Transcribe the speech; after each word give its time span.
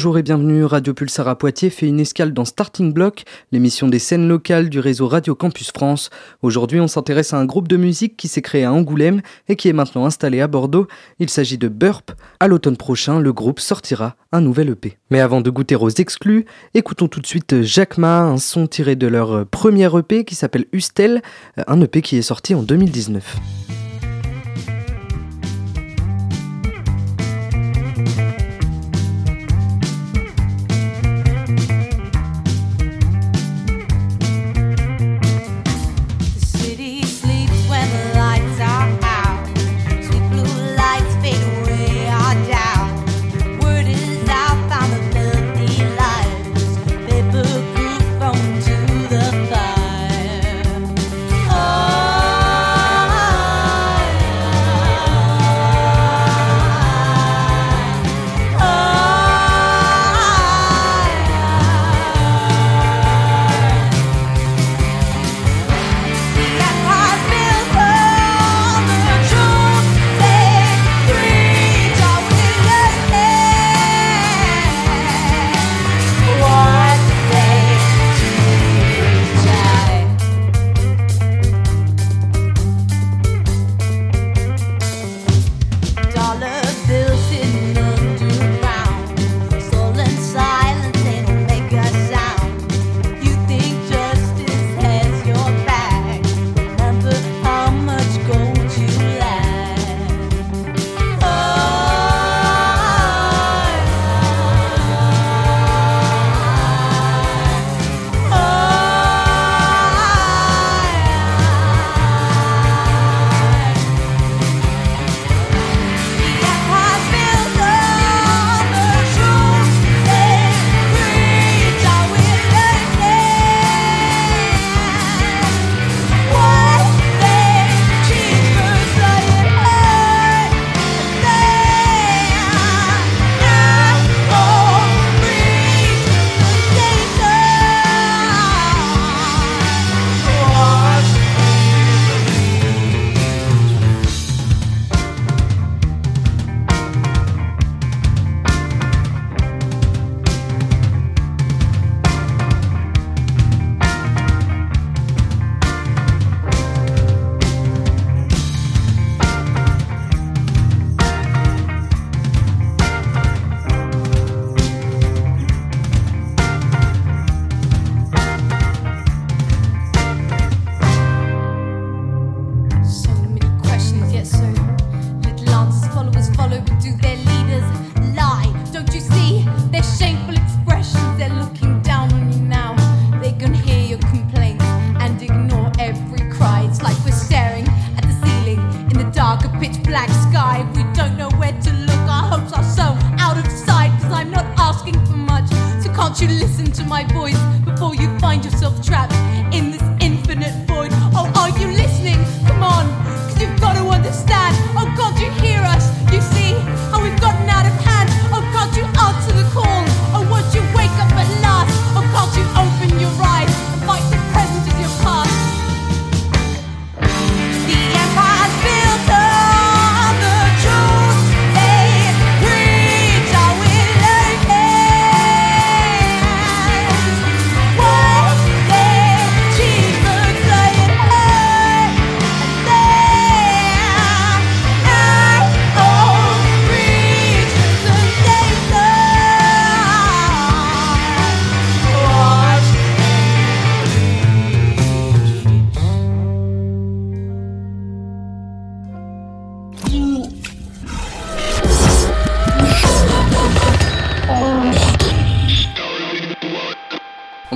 Bonjour 0.00 0.16
et 0.16 0.22
bienvenue, 0.22 0.64
Radio 0.64 0.94
Pulsar 0.94 1.28
à 1.28 1.36
Poitiers 1.36 1.68
fait 1.68 1.86
une 1.86 2.00
escale 2.00 2.32
dans 2.32 2.46
Starting 2.46 2.90
Block, 2.90 3.24
l'émission 3.52 3.86
des 3.86 3.98
scènes 3.98 4.26
locales 4.26 4.70
du 4.70 4.80
réseau 4.80 5.06
Radio 5.08 5.34
Campus 5.34 5.72
France. 5.72 6.08
Aujourd'hui 6.40 6.80
on 6.80 6.88
s'intéresse 6.88 7.34
à 7.34 7.36
un 7.36 7.44
groupe 7.44 7.68
de 7.68 7.76
musique 7.76 8.16
qui 8.16 8.26
s'est 8.26 8.40
créé 8.40 8.64
à 8.64 8.72
Angoulême 8.72 9.20
et 9.48 9.56
qui 9.56 9.68
est 9.68 9.74
maintenant 9.74 10.06
installé 10.06 10.40
à 10.40 10.46
Bordeaux. 10.46 10.88
Il 11.18 11.28
s'agit 11.28 11.58
de 11.58 11.68
Burp. 11.68 12.12
À 12.40 12.48
l'automne 12.48 12.78
prochain, 12.78 13.20
le 13.20 13.34
groupe 13.34 13.60
sortira 13.60 14.16
un 14.32 14.40
nouvel 14.40 14.70
EP. 14.70 14.96
Mais 15.10 15.20
avant 15.20 15.42
de 15.42 15.50
goûter 15.50 15.76
aux 15.76 15.90
exclus, 15.90 16.46
écoutons 16.72 17.08
tout 17.08 17.20
de 17.20 17.26
suite 17.26 17.60
Jacques 17.60 17.98
Ma, 17.98 18.22
un 18.22 18.38
son 18.38 18.66
tiré 18.66 18.96
de 18.96 19.06
leur 19.06 19.44
premier 19.48 19.94
EP 19.98 20.24
qui 20.24 20.34
s'appelle 20.34 20.64
Ustel, 20.72 21.20
un 21.66 21.78
EP 21.82 22.00
qui 22.00 22.16
est 22.16 22.22
sorti 22.22 22.54
en 22.54 22.62
2019. 22.62 23.36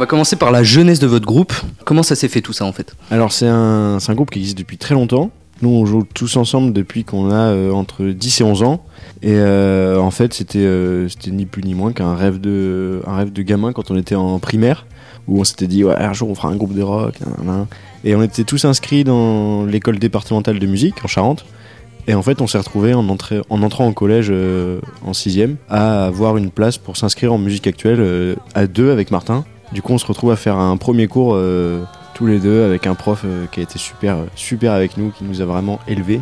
Va 0.04 0.06
commencer 0.06 0.36
par 0.36 0.50
la 0.50 0.62
jeunesse 0.62 0.98
de 0.98 1.06
votre 1.06 1.24
groupe. 1.24 1.54
Comment 1.86 2.02
ça 2.02 2.14
s'est 2.14 2.28
fait 2.28 2.42
tout 2.42 2.52
ça 2.52 2.66
en 2.66 2.72
fait 2.72 2.94
Alors 3.10 3.32
c'est 3.32 3.48
un, 3.48 3.98
groupe 4.10 4.30
qui 4.30 4.38
existe 4.38 4.58
depuis 4.58 4.76
très 4.76 4.94
longtemps. 4.94 5.30
Nous 5.62 5.70
on 5.70 5.86
joue 5.86 6.02
tous 6.02 6.36
ensemble 6.36 6.74
depuis 6.74 7.04
qu'on 7.04 7.30
a 7.30 7.34
euh, 7.34 7.70
entre 7.72 8.04
10 8.04 8.40
et 8.40 8.44
11 8.44 8.62
ans. 8.64 8.84
Et 9.22 9.32
euh, 9.32 9.98
en 9.98 10.10
fait 10.10 10.34
c'était 10.34 10.58
euh, 10.58 11.08
c'était 11.08 11.30
ni 11.30 11.46
plus 11.46 11.62
ni 11.62 11.72
moins 11.72 11.92
qu'un 11.92 12.14
rêve 12.14 12.38
de 12.38 13.00
rêve 13.06 13.32
de 13.32 13.40
gamin 13.40 13.72
quand 13.72 13.90
on 13.90 13.96
était 13.96 14.14
en 14.14 14.38
primaire 14.40 14.84
où 15.26 15.40
on 15.40 15.44
s'était 15.44 15.68
dit 15.68 15.84
ouais, 15.84 15.96
un 15.96 16.12
jour 16.12 16.28
on 16.28 16.34
fera 16.34 16.48
un 16.48 16.56
groupe 16.56 16.74
de 16.74 16.82
rock. 16.82 17.14
Et 18.04 18.14
on 18.14 18.22
était 18.22 18.44
tous 18.44 18.66
inscrits 18.66 19.04
dans 19.04 19.64
l'école 19.64 19.98
départementale 19.98 20.58
de 20.58 20.66
musique 20.66 21.02
en 21.02 21.08
Charente. 21.08 21.46
Et 22.06 22.12
en 22.12 22.20
fait, 22.20 22.42
on 22.42 22.46
s'est 22.46 22.58
retrouvé 22.58 22.92
en, 22.92 23.08
en, 23.08 23.62
entrant 23.62 23.88
au 23.88 23.92
collège 23.94 24.30
en 25.06 25.14
sixième 25.14 25.56
à 25.70 26.04
avoir 26.04 26.36
une 26.36 26.50
place 26.50 26.76
pour 26.76 26.98
s'inscrire 26.98 27.32
en 27.32 27.38
musique 27.38 27.66
actuelle 27.66 28.36
à 28.54 28.66
deux 28.66 28.90
avec 28.90 29.10
Martin. 29.10 29.46
Du 29.74 29.82
coup, 29.82 29.92
on 29.92 29.98
se 29.98 30.06
retrouve 30.06 30.30
à 30.30 30.36
faire 30.36 30.56
un 30.56 30.76
premier 30.76 31.08
cours 31.08 31.32
euh, 31.34 31.82
tous 32.14 32.26
les 32.26 32.38
deux 32.38 32.62
avec 32.64 32.86
un 32.86 32.94
prof 32.94 33.22
euh, 33.24 33.46
qui 33.50 33.58
a 33.58 33.62
été 33.64 33.76
super, 33.78 34.18
super 34.36 34.72
avec 34.72 34.96
nous, 34.96 35.10
qui 35.10 35.24
nous 35.24 35.40
a 35.42 35.44
vraiment 35.44 35.80
élevés. 35.88 36.20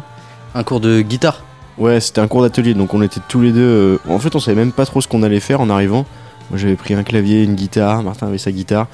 Un 0.55 0.65
cours 0.65 0.81
de 0.81 1.03
guitare 1.03 1.45
Ouais, 1.79 2.01
c'était 2.01 2.21
un 2.21 2.29
cours 2.29 2.43
d'atelier, 2.43 2.73
donc 2.75 2.93
on 2.95 3.03
était 3.03 3.21
tous 3.29 3.41
les 3.43 3.53
deux. 3.53 3.61
euh, 3.61 3.99
En 4.09 4.19
fait, 4.19 4.35
on 4.35 4.41
savait 4.41 4.57
même 4.57 4.73
pas 4.73 4.87
trop 4.87 5.01
ce 5.03 5.07
qu'on 5.09 5.23
allait 5.23 5.39
faire 5.41 5.61
en 5.61 5.69
arrivant. 5.71 6.07
Moi, 6.51 6.59
j'avais 6.59 6.77
pris 6.77 6.95
un 6.95 7.03
clavier, 7.03 7.45
une 7.45 7.55
guitare. 7.55 8.03
Martin 8.03 8.27
avait 8.27 8.39
sa 8.39 8.53
guitare. 8.53 8.87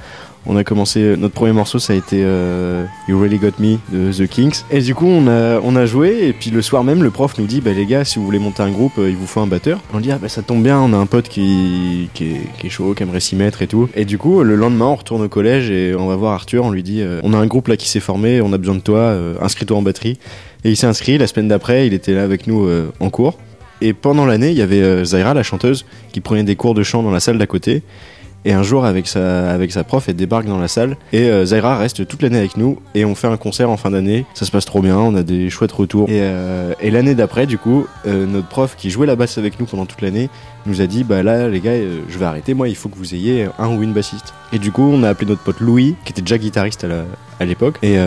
On 0.45 0.55
a 0.55 0.63
commencé. 0.63 1.15
Notre 1.17 1.33
premier 1.33 1.51
morceau, 1.51 1.79
ça 1.79 1.93
a 1.93 1.95
été 1.95 2.21
euh, 2.23 2.85
You 3.07 3.19
Really 3.19 3.37
Got 3.37 3.59
Me 3.59 3.77
de 3.91 4.11
The 4.11 4.27
Kings. 4.27 4.63
Et 4.71 4.81
du 4.81 4.95
coup, 4.95 5.05
on 5.05 5.27
a, 5.27 5.59
on 5.59 5.75
a 5.75 5.85
joué. 5.85 6.27
Et 6.27 6.33
puis 6.33 6.49
le 6.49 6.61
soir 6.61 6.83
même, 6.83 7.03
le 7.03 7.11
prof 7.11 7.37
nous 7.37 7.45
dit 7.45 7.61
Bah, 7.61 7.71
les 7.73 7.85
gars, 7.85 8.05
si 8.05 8.19
vous 8.19 8.25
voulez 8.25 8.39
monter 8.39 8.63
un 8.63 8.71
groupe, 8.71 8.93
euh, 8.97 9.09
il 9.09 9.15
vous 9.15 9.27
faut 9.27 9.41
un 9.41 9.47
batteur. 9.47 9.79
On 9.93 9.99
dit 9.99 10.11
Ah, 10.11 10.17
bah, 10.17 10.29
ça 10.29 10.41
tombe 10.41 10.63
bien, 10.63 10.79
on 10.79 10.93
a 10.93 10.97
un 10.97 11.05
pote 11.05 11.27
qui, 11.27 12.09
qui, 12.13 12.37
est, 12.63 12.69
chaud, 12.69 12.93
qui 12.93 13.03
aimerait 13.03 13.19
s'y 13.19 13.35
mettre 13.35 13.61
et 13.61 13.67
tout. 13.67 13.89
Et 13.95 14.05
du 14.05 14.17
coup, 14.17 14.41
le 14.43 14.55
lendemain, 14.55 14.85
on 14.85 14.95
retourne 14.95 15.21
au 15.21 15.29
collège 15.29 15.69
et 15.69 15.93
on 15.95 16.07
va 16.07 16.15
voir 16.15 16.33
Arthur. 16.33 16.63
On 16.63 16.71
lui 16.71 16.83
dit 16.83 17.01
euh, 17.01 17.19
On 17.23 17.33
a 17.33 17.37
un 17.37 17.47
groupe 17.47 17.67
là 17.67 17.77
qui 17.77 17.89
s'est 17.89 17.99
formé, 17.99 18.41
on 18.41 18.53
a 18.53 18.57
besoin 18.57 18.75
de 18.75 18.81
toi, 18.81 19.15
inscris-toi 19.41 19.77
en 19.77 19.81
batterie. 19.81 20.17
Et 20.63 20.71
il 20.71 20.77
s'est 20.77 20.87
inscrit. 20.87 21.17
La 21.17 21.27
semaine 21.27 21.47
d'après, 21.47 21.85
il 21.85 21.93
était 21.93 22.13
là 22.13 22.23
avec 22.23 22.47
nous 22.47 22.67
en 22.99 23.09
cours. 23.09 23.37
Et 23.81 23.93
pendant 23.93 24.25
l'année, 24.25 24.49
il 24.49 24.57
y 24.57 24.61
avait 24.61 25.05
Zaira, 25.05 25.33
la 25.33 25.43
chanteuse, 25.43 25.85
qui 26.11 26.21
prenait 26.21 26.43
des 26.43 26.55
cours 26.55 26.73
de 26.73 26.83
chant 26.83 27.03
dans 27.03 27.11
la 27.11 27.19
salle 27.19 27.37
d'à 27.37 27.47
côté. 27.47 27.83
Et 28.45 28.53
un 28.53 28.63
jour, 28.63 28.85
avec 28.85 29.07
sa, 29.07 29.51
avec 29.51 29.71
prof, 29.83 30.07
elle 30.07 30.15
débarque 30.15 30.45
dans 30.45 30.59
la 30.59 30.67
salle. 30.67 30.97
Et 31.11 31.29
euh, 31.29 31.45
Zaira 31.45 31.77
reste 31.77 32.07
toute 32.07 32.21
l'année 32.21 32.37
avec 32.37 32.57
nous. 32.57 32.79
Et 32.95 33.05
on 33.05 33.15
fait 33.15 33.27
un 33.27 33.37
concert 33.37 33.69
en 33.69 33.77
fin 33.77 33.91
d'année. 33.91 34.25
Ça 34.33 34.45
se 34.45 34.51
passe 34.51 34.65
trop 34.65 34.81
bien, 34.81 34.97
on 34.97 35.15
a 35.15 35.23
des 35.23 35.49
chouettes 35.49 35.71
retours. 35.71 36.09
Et, 36.09 36.19
euh, 36.21 36.73
et 36.79 36.91
l'année 36.91 37.15
d'après, 37.15 37.45
du 37.45 37.57
coup, 37.57 37.85
euh, 38.07 38.25
notre 38.25 38.47
prof 38.47 38.75
qui 38.77 38.89
jouait 38.89 39.07
la 39.07 39.15
basse 39.15 39.37
avec 39.37 39.59
nous 39.59 39.65
pendant 39.65 39.85
toute 39.85 40.01
l'année 40.01 40.29
nous 40.65 40.81
a 40.81 40.87
dit 40.87 41.03
Bah 41.03 41.23
là, 41.23 41.49
les 41.49 41.59
gars, 41.59 41.75
je 42.07 42.17
vais 42.17 42.25
arrêter. 42.25 42.53
Moi, 42.53 42.69
il 42.69 42.75
faut 42.75 42.89
que 42.89 42.97
vous 42.97 43.13
ayez 43.13 43.47
un 43.57 43.75
ou 43.75 43.83
une 43.83 43.93
bassiste. 43.93 44.33
Et 44.53 44.59
du 44.59 44.71
coup, 44.71 44.83
on 44.83 45.03
a 45.03 45.09
appelé 45.09 45.27
notre 45.29 45.41
pote 45.41 45.59
Louis, 45.59 45.95
qui 46.05 46.11
était 46.11 46.21
déjà 46.21 46.37
guitariste 46.37 46.85
à 47.39 47.45
l'époque. 47.45 47.77
Et, 47.81 47.97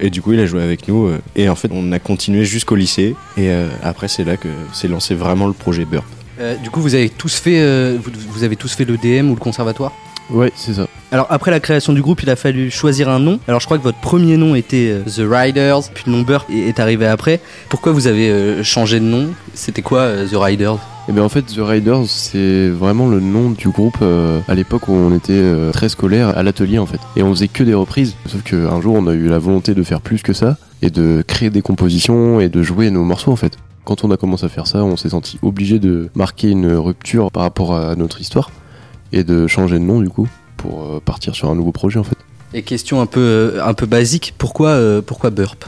et 0.00 0.10
du 0.10 0.20
coup, 0.20 0.32
il 0.32 0.40
a 0.40 0.46
joué 0.46 0.62
avec 0.62 0.88
nous. 0.88 1.10
et 1.36 1.48
en 1.48 1.54
fait, 1.54 1.70
on 1.72 1.92
a 1.92 1.98
continué 1.98 2.44
jusqu'au 2.44 2.74
lycée. 2.74 3.16
Et 3.36 3.50
après, 3.82 4.08
c'est 4.08 4.24
là 4.24 4.36
que 4.36 4.48
s'est 4.72 4.88
lancé 4.88 5.14
vraiment 5.14 5.46
le 5.46 5.52
projet 5.52 5.84
Burp. 5.84 6.04
Euh, 6.40 6.56
du 6.56 6.70
coup, 6.70 6.80
vous 6.80 6.94
avez 6.94 7.08
tous 7.08 7.34
fait, 7.36 7.60
euh, 7.60 7.98
vous, 8.02 8.10
vous 8.28 8.44
avez 8.44 8.56
tous 8.56 8.74
fait 8.74 8.84
le 8.84 8.96
DM 8.96 9.30
ou 9.30 9.34
le 9.34 9.40
conservatoire 9.40 9.92
Ouais, 10.30 10.52
c'est 10.56 10.74
ça. 10.74 10.86
Alors 11.12 11.26
après 11.30 11.50
la 11.50 11.60
création 11.60 11.92
du 11.92 12.00
groupe, 12.00 12.22
il 12.22 12.30
a 12.30 12.36
fallu 12.36 12.70
choisir 12.70 13.08
un 13.08 13.18
nom. 13.18 13.38
Alors 13.46 13.60
je 13.60 13.66
crois 13.66 13.78
que 13.78 13.82
votre 13.82 14.00
premier 14.00 14.36
nom 14.36 14.54
était 14.54 14.90
euh, 14.90 15.02
The 15.02 15.22
Riders, 15.30 15.90
puis 15.92 16.04
le 16.06 16.12
nom 16.12 16.22
Burp 16.22 16.48
est, 16.50 16.80
arrivé 16.80 17.06
après. 17.06 17.40
Pourquoi 17.68 17.92
vous 17.92 18.06
avez 18.06 18.30
euh, 18.30 18.64
changé 18.64 19.00
de 19.00 19.04
nom? 19.04 19.28
C'était 19.52 19.82
quoi 19.82 20.08
The 20.30 20.34
Riders? 20.34 20.78
Et 21.06 21.12
bien 21.12 21.22
en 21.22 21.28
fait, 21.28 21.42
The 21.42 21.58
Riders, 21.58 22.06
c'est 22.06 22.68
vraiment 22.68 23.08
le 23.08 23.20
nom 23.20 23.50
du 23.50 23.68
groupe 23.68 23.98
euh, 24.00 24.40
à 24.48 24.54
l'époque 24.54 24.88
où 24.88 24.92
on 24.92 25.14
était 25.14 25.34
euh, 25.34 25.70
très 25.70 25.90
scolaire 25.90 26.36
à 26.36 26.42
l'atelier 26.42 26.78
en 26.78 26.86
fait. 26.86 27.00
Et 27.16 27.22
on 27.22 27.30
faisait 27.30 27.48
que 27.48 27.62
des 27.62 27.74
reprises. 27.74 28.16
Sauf 28.26 28.42
qu'un 28.42 28.80
jour, 28.80 28.94
on 28.94 29.06
a 29.06 29.12
eu 29.12 29.28
la 29.28 29.38
volonté 29.38 29.74
de 29.74 29.82
faire 29.82 30.00
plus 30.00 30.22
que 30.22 30.32
ça 30.32 30.56
et 30.80 30.88
de 30.88 31.22
créer 31.26 31.50
des 31.50 31.62
compositions 31.62 32.40
et 32.40 32.48
de 32.48 32.62
jouer 32.62 32.90
nos 32.90 33.04
morceaux 33.04 33.32
en 33.32 33.36
fait. 33.36 33.58
Quand 33.84 34.04
on 34.04 34.10
a 34.10 34.16
commencé 34.16 34.46
à 34.46 34.48
faire 34.48 34.66
ça, 34.66 34.82
on 34.84 34.96
s'est 34.96 35.10
senti 35.10 35.38
obligé 35.42 35.78
de 35.78 36.08
marquer 36.14 36.50
une 36.50 36.72
rupture 36.72 37.30
par 37.30 37.42
rapport 37.42 37.74
à 37.74 37.96
notre 37.96 38.20
histoire 38.20 38.50
et 39.12 39.24
de 39.24 39.46
changer 39.46 39.78
de 39.78 39.84
nom 39.84 40.00
du 40.00 40.08
coup 40.08 40.26
pour 40.56 40.84
euh, 40.84 41.00
partir 41.04 41.34
sur 41.34 41.50
un 41.50 41.54
nouveau 41.54 41.72
projet 41.72 41.98
en 41.98 42.04
fait. 42.04 42.16
Et 42.54 42.62
question 42.62 43.00
un 43.00 43.06
peu, 43.06 43.20
euh, 43.20 43.86
basique, 43.86 44.34
pourquoi, 44.38 44.70
euh, 44.70 45.02
pourquoi 45.02 45.30
Burp? 45.30 45.64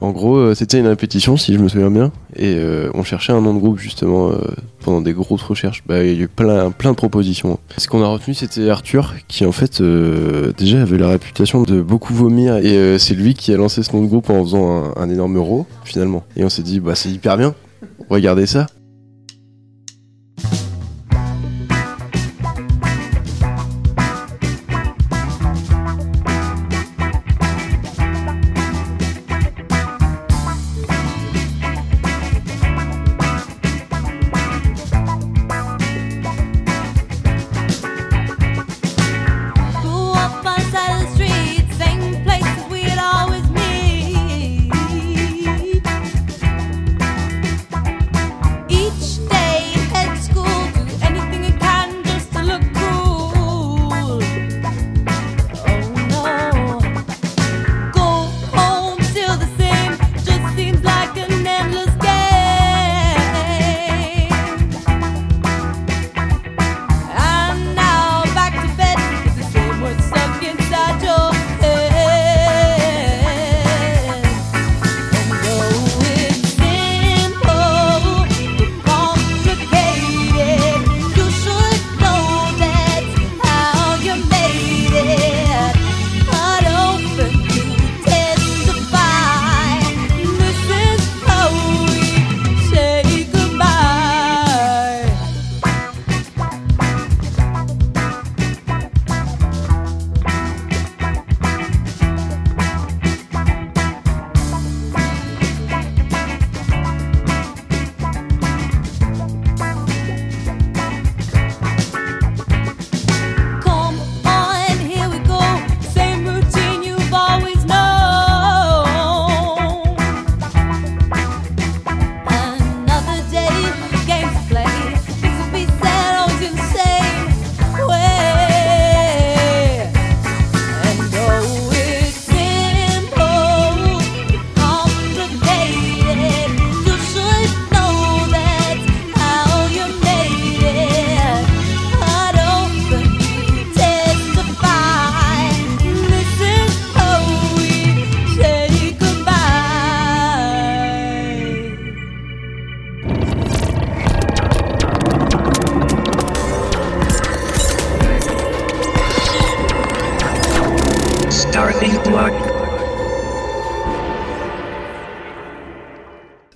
En 0.00 0.10
gros, 0.10 0.36
euh, 0.36 0.54
c'était 0.54 0.78
une 0.78 0.86
répétition, 0.86 1.36
si 1.36 1.54
je 1.54 1.58
me 1.58 1.68
souviens 1.68 1.90
bien, 1.90 2.12
et 2.36 2.54
euh, 2.56 2.90
on 2.94 3.02
cherchait 3.04 3.32
un 3.32 3.40
nom 3.40 3.54
de 3.54 3.58
groupe 3.58 3.78
justement 3.78 4.30
euh, 4.30 4.38
pendant 4.80 5.00
des 5.00 5.12
grosses 5.12 5.42
recherches. 5.42 5.82
Bah, 5.86 6.02
il 6.04 6.14
y 6.14 6.20
a 6.20 6.24
eu 6.24 6.28
plein, 6.28 6.68
de 6.68 6.92
propositions. 6.92 7.58
Ce 7.78 7.88
qu'on 7.88 8.02
a 8.02 8.06
retenu, 8.06 8.34
c'était 8.34 8.68
Arthur, 8.68 9.14
qui 9.28 9.46
en 9.46 9.52
fait 9.52 9.82
déjà 9.82 10.82
avait 10.82 10.98
la 10.98 11.08
réputation 11.08 11.62
de 11.62 11.80
beaucoup 11.80 12.14
vomir, 12.14 12.56
et 12.56 12.98
c'est 12.98 13.14
lui 13.14 13.34
qui 13.34 13.52
a 13.52 13.56
lancé 13.56 13.82
ce 13.82 13.92
nom 13.94 14.02
de 14.02 14.08
groupe 14.08 14.30
en 14.30 14.42
faisant 14.44 14.84
un, 14.84 15.02
un 15.02 15.10
énorme 15.10 15.36
euro 15.36 15.66
finalement. 15.84 16.24
Et 16.36 16.44
on 16.44 16.48
s'est 16.48 16.62
dit, 16.62 16.80
bah 16.80 16.94
c'est 16.94 17.10
hyper 17.10 17.36
bien, 17.36 17.54
regardez 18.10 18.46
ça. 18.46 18.66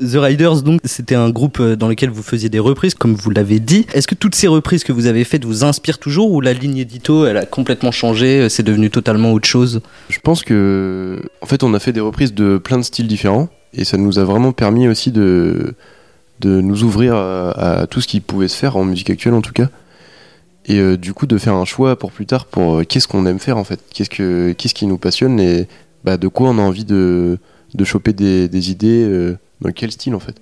The 0.09 0.17
Riders, 0.17 0.63
donc, 0.63 0.81
c'était 0.85 1.15
un 1.15 1.31
groupe 1.31 1.61
euh, 1.61 1.77
dans 1.77 1.89
lequel 1.89 2.11
vous 2.11 2.23
faisiez 2.23 2.49
des 2.49 2.59
reprises, 2.59 2.95
comme 2.95 3.15
vous 3.15 3.31
l'avez 3.31 3.61
dit. 3.61 3.87
Est-ce 3.93 4.09
que 4.09 4.15
toutes 4.15 4.35
ces 4.35 4.49
reprises 4.49 4.85
que 4.85 4.93
vous 4.93 5.07
avez 5.07 5.25
faites 5.25 5.45
vous 5.45 5.65
inspirent 5.65 5.99
toujours 5.99 6.33
ou 6.33 6.41
la 6.41 6.53
ligne 6.53 6.79
édito, 6.79 7.27
elle 7.27 7.37
a 7.37 7.47
complètement 7.47 7.93
changé, 7.93 8.41
euh, 8.41 8.49
c'est 8.49 8.63
devenu 8.63 8.91
totalement 8.91 9.33
autre 9.33 9.49
chose? 9.49 9.81
Je 10.09 10.19
pense 10.21 10.43
que, 10.43 11.21
en 11.41 11.47
fait, 11.47 11.63
on 11.63 11.75
a 11.75 11.79
fait 11.79 11.93
des 11.93 12.01
reprises 12.01 12.35
de 12.35 12.59
plein 12.59 12.79
de 12.79 12.83
styles 12.83 13.07
différents 13.07 13.49
et 13.75 13.85
ça 13.85 13.97
nous 13.97 14.19
a 14.19 14.25
vraiment 14.25 14.53
permis 14.53 14.89
aussi 14.89 15.13
de, 15.13 15.75
de 16.41 16.61
nous 16.61 16.85
ouvrir 16.85 17.15
à, 17.15 17.87
tout 17.89 18.01
ce 18.01 18.09
qui 18.09 18.21
pouvait 18.21 18.49
se 18.49 18.57
faire 18.57 18.77
en 18.77 18.85
musique 18.85 19.11
actuelle 19.11 19.35
en 19.35 19.43
tout 19.43 19.53
cas. 19.53 19.69
Et 20.67 20.79
euh, 20.79 20.97
du 20.97 21.13
coup, 21.13 21.27
de 21.27 21.39
faire 21.39 21.55
un 21.55 21.65
choix 21.65 21.99
pour 21.99 22.13
plus 22.13 22.27
tard 22.27 22.47
pour 22.47 22.83
qu'est-ce 22.87 23.09
qu'on 23.09 23.27
aime 23.27 23.39
faire 23.39 23.59
en 23.59 23.65
fait, 23.65 23.81
qu'est-ce, 23.93 24.11
que, 24.11 24.53
qu'est-ce 24.53 24.75
qui 24.75 24.87
nous 24.87 24.99
passionne 24.99 25.39
et 25.41 25.69
bah, 26.05 26.17
de 26.17 26.29
quoi 26.29 26.49
on 26.49 26.59
a 26.59 26.63
envie 26.63 26.85
de, 26.85 27.39
de 27.75 27.85
choper 27.85 28.13
des, 28.13 28.71
idées, 28.71 29.37
dans 29.61 29.71
quel 29.73 29.91
style 29.91 30.15
en 30.15 30.21
fait? 30.21 30.37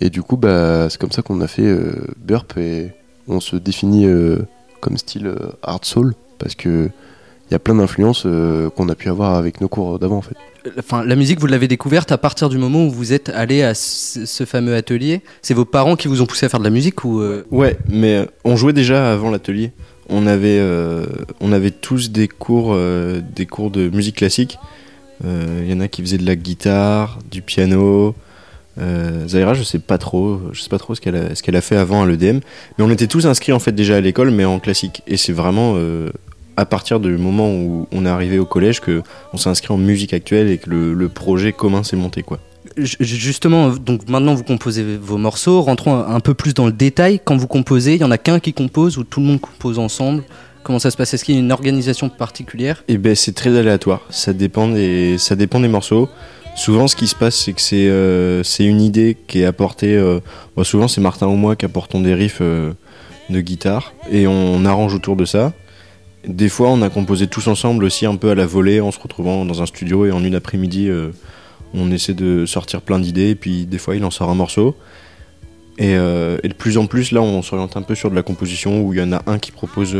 Et 0.00 0.10
du 0.10 0.22
coup, 0.22 0.36
bah, 0.36 0.88
c'est 0.90 1.00
comme 1.00 1.12
ça 1.12 1.22
qu'on 1.22 1.40
a 1.40 1.46
fait 1.46 1.62
euh, 1.66 1.92
Burp 2.18 2.56
et 2.58 2.90
on 3.28 3.40
se 3.40 3.56
définit 3.56 4.06
euh, 4.06 4.38
comme 4.80 4.96
style 4.98 5.26
euh, 5.28 5.52
hard 5.62 5.84
soul 5.84 6.14
parce 6.38 6.54
que 6.54 6.90
il 7.50 7.52
y 7.52 7.54
a 7.54 7.58
plein 7.58 7.74
d'influences 7.74 8.22
euh, 8.26 8.70
qu'on 8.70 8.88
a 8.88 8.94
pu 8.94 9.08
avoir 9.10 9.34
avec 9.34 9.60
nos 9.60 9.68
cours 9.68 9.98
d'avant 9.98 10.16
en 10.16 10.22
fait. 10.22 10.34
Enfin, 10.78 11.04
la 11.04 11.14
musique, 11.14 11.38
vous 11.40 11.46
l'avez 11.46 11.68
découverte 11.68 12.10
à 12.10 12.16
partir 12.16 12.48
du 12.48 12.56
moment 12.56 12.86
où 12.86 12.90
vous 12.90 13.12
êtes 13.12 13.28
allé 13.28 13.62
à 13.62 13.74
ce, 13.74 14.24
ce 14.24 14.44
fameux 14.46 14.74
atelier. 14.74 15.20
C'est 15.42 15.52
vos 15.52 15.66
parents 15.66 15.94
qui 15.94 16.08
vous 16.08 16.22
ont 16.22 16.26
poussé 16.26 16.46
à 16.46 16.48
faire 16.48 16.58
de 16.58 16.64
la 16.64 16.70
musique 16.70 17.04
ou 17.04 17.20
euh, 17.20 17.44
Ouais, 17.50 17.76
mais 17.86 18.16
euh, 18.16 18.24
on 18.44 18.56
jouait 18.56 18.72
déjà 18.72 19.12
avant 19.12 19.30
l'atelier. 19.30 19.72
On 20.08 20.26
avait, 20.26 20.58
euh, 20.58 21.04
on 21.40 21.52
avait 21.52 21.70
tous 21.70 22.10
des 22.10 22.28
cours, 22.28 22.70
euh, 22.72 23.20
des 23.36 23.44
cours 23.44 23.70
de 23.70 23.90
musique 23.90 24.16
classique. 24.16 24.58
Euh, 25.24 25.60
Il 25.64 25.70
y 25.70 25.74
en 25.74 25.80
a 25.80 25.88
qui 25.88 26.00
faisaient 26.00 26.18
de 26.18 26.26
la 26.26 26.36
guitare, 26.36 27.18
du 27.30 27.42
piano. 27.42 28.14
Euh, 28.80 29.26
Zaira, 29.28 29.54
je 29.54 29.62
sais 29.62 29.78
pas 29.78 29.98
trop, 29.98 30.40
je 30.52 30.60
sais 30.60 30.68
pas 30.68 30.78
trop 30.78 30.94
ce 30.94 31.00
qu'elle 31.00 31.16
a, 31.16 31.34
ce 31.34 31.42
qu'elle 31.42 31.56
a 31.56 31.60
fait 31.60 31.76
avant 31.76 32.02
à 32.02 32.06
l'EDM, 32.06 32.40
mais 32.78 32.84
on 32.84 32.90
était 32.90 33.06
tous 33.06 33.26
inscrits 33.26 33.52
en 33.52 33.58
fait 33.60 33.72
déjà 33.72 33.96
à 33.96 34.00
l'école, 34.00 34.30
mais 34.30 34.44
en 34.44 34.58
classique. 34.58 35.02
Et 35.06 35.16
c'est 35.16 35.32
vraiment 35.32 35.74
euh, 35.76 36.10
à 36.56 36.66
partir 36.66 36.98
du 37.00 37.16
moment 37.16 37.52
où 37.52 37.86
on 37.92 38.04
est 38.04 38.08
arrivé 38.08 38.38
au 38.38 38.46
collège 38.46 38.80
que 38.80 39.02
on 39.32 39.36
s'est 39.36 39.48
inscrit 39.50 39.72
en 39.72 39.78
musique 39.78 40.12
actuelle 40.12 40.48
et 40.50 40.58
que 40.58 40.70
le, 40.70 40.92
le 40.94 41.08
projet 41.08 41.52
commun 41.52 41.82
s'est 41.84 41.96
monté 41.96 42.22
quoi. 42.22 42.40
Ju- 42.76 42.96
Justement, 43.00 43.68
donc 43.70 44.08
maintenant 44.08 44.34
vous 44.34 44.42
composez 44.42 44.82
vos 45.00 45.18
morceaux. 45.18 45.60
Rentrons 45.62 45.96
un 46.04 46.20
peu 46.20 46.34
plus 46.34 46.54
dans 46.54 46.66
le 46.66 46.72
détail. 46.72 47.20
Quand 47.24 47.36
vous 47.36 47.46
composez, 47.46 47.94
il 47.94 48.00
y 48.00 48.04
en 48.04 48.10
a 48.10 48.18
qu'un 48.18 48.40
qui 48.40 48.52
compose 48.52 48.98
ou 48.98 49.04
tout 49.04 49.20
le 49.20 49.26
monde 49.26 49.40
compose 49.40 49.78
ensemble? 49.78 50.24
Comment 50.64 50.78
ça 50.78 50.90
se 50.90 50.96
passe? 50.96 51.12
Est-ce 51.14 51.24
qu'il 51.24 51.34
y 51.34 51.38
a 51.38 51.40
une 51.40 51.52
organisation 51.52 52.08
particulière? 52.08 52.82
Et 52.88 52.96
ben 52.96 53.14
c'est 53.14 53.34
très 53.34 53.56
aléatoire. 53.56 54.00
Ça 54.10 54.32
dépend 54.32 54.66
des, 54.66 55.18
ça 55.18 55.36
dépend 55.36 55.60
des 55.60 55.68
morceaux. 55.68 56.08
Souvent, 56.56 56.86
ce 56.86 56.94
qui 56.94 57.08
se 57.08 57.16
passe, 57.16 57.34
c'est 57.34 57.52
que 57.52 57.60
c'est 57.60 57.88
euh, 57.88 58.42
une 58.60 58.80
idée 58.80 59.16
qui 59.26 59.40
est 59.40 59.44
apportée. 59.44 59.96
euh, 59.96 60.20
souvent, 60.62 60.86
c'est 60.86 61.00
Martin 61.00 61.26
ou 61.26 61.36
moi 61.36 61.56
qui 61.56 61.64
apportons 61.64 62.00
des 62.00 62.14
riffs 62.14 62.38
euh, 62.40 62.72
de 63.28 63.40
guitare 63.40 63.92
et 64.10 64.26
on 64.26 64.64
arrange 64.64 64.94
autour 64.94 65.16
de 65.16 65.24
ça. 65.24 65.52
Des 66.26 66.48
fois, 66.48 66.68
on 66.68 66.80
a 66.82 66.88
composé 66.90 67.26
tous 67.26 67.48
ensemble 67.48 67.84
aussi 67.84 68.06
un 68.06 68.16
peu 68.16 68.30
à 68.30 68.34
la 68.34 68.46
volée 68.46 68.80
en 68.80 68.92
se 68.92 69.00
retrouvant 69.00 69.44
dans 69.44 69.62
un 69.62 69.66
studio 69.66 70.06
et 70.06 70.12
en 70.12 70.24
une 70.24 70.36
après-midi, 70.36 70.88
euh, 70.88 71.10
on 71.74 71.90
essaie 71.90 72.14
de 72.14 72.46
sortir 72.46 72.82
plein 72.82 73.00
d'idées. 73.00 73.30
Et 73.30 73.34
puis, 73.34 73.66
des 73.66 73.78
fois, 73.78 73.96
il 73.96 74.04
en 74.04 74.10
sort 74.10 74.30
un 74.30 74.34
morceau. 74.34 74.76
Et, 75.76 75.94
et 75.94 76.48
de 76.48 76.54
plus 76.56 76.78
en 76.78 76.86
plus, 76.86 77.10
là, 77.10 77.20
on 77.20 77.42
s'oriente 77.42 77.76
un 77.76 77.82
peu 77.82 77.96
sur 77.96 78.08
de 78.08 78.14
la 78.14 78.22
composition 78.22 78.80
où 78.80 78.94
il 78.94 79.00
y 79.00 79.02
en 79.02 79.12
a 79.12 79.22
un 79.26 79.40
qui 79.40 79.50
propose 79.50 79.96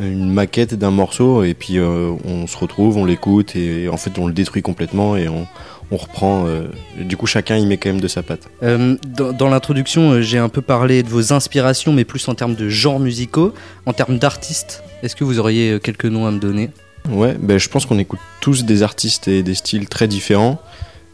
une 0.00 0.32
maquette 0.32 0.74
d'un 0.74 0.90
morceau 0.90 1.44
et 1.44 1.54
puis 1.54 1.78
euh, 1.78 2.12
on 2.24 2.46
se 2.46 2.56
retrouve, 2.56 2.96
on 2.96 3.04
l'écoute 3.04 3.54
et 3.54 3.88
en 3.88 3.96
fait 3.96 4.18
on 4.18 4.26
le 4.26 4.32
détruit 4.32 4.62
complètement 4.62 5.16
et 5.16 5.28
on, 5.28 5.46
on 5.90 5.96
reprend. 5.96 6.46
euh, 6.46 6.68
du 6.98 7.16
coup, 7.16 7.26
chacun 7.26 7.56
y 7.56 7.66
met 7.66 7.76
quand 7.76 7.90
même 7.90 8.00
de 8.00 8.08
sa 8.08 8.22
patte. 8.22 8.48
Euh, 8.62 8.96
dans 9.06 9.32
dans 9.32 9.48
l'introduction, 9.48 10.20
j'ai 10.20 10.38
un 10.38 10.48
peu 10.48 10.62
parlé 10.62 11.02
de 11.02 11.08
vos 11.08 11.32
inspirations, 11.32 11.92
mais 11.92 12.04
plus 12.04 12.26
en 12.28 12.34
termes 12.34 12.54
de 12.54 12.68
genres 12.68 13.00
musicaux, 13.00 13.54
en 13.86 13.92
termes 13.92 14.18
d'artistes. 14.18 14.82
Est-ce 15.02 15.14
que 15.14 15.24
vous 15.24 15.38
auriez 15.38 15.78
quelques 15.82 16.06
noms 16.06 16.26
à 16.26 16.30
me 16.30 16.38
donner? 16.38 16.70
Ouais, 17.10 17.36
ben, 17.38 17.58
je 17.58 17.68
pense 17.68 17.84
qu'on 17.84 17.98
écoute 17.98 18.20
tous 18.40 18.64
des 18.64 18.82
artistes 18.82 19.28
et 19.28 19.42
des 19.42 19.54
styles 19.54 19.88
très 19.88 20.08
différents, 20.08 20.58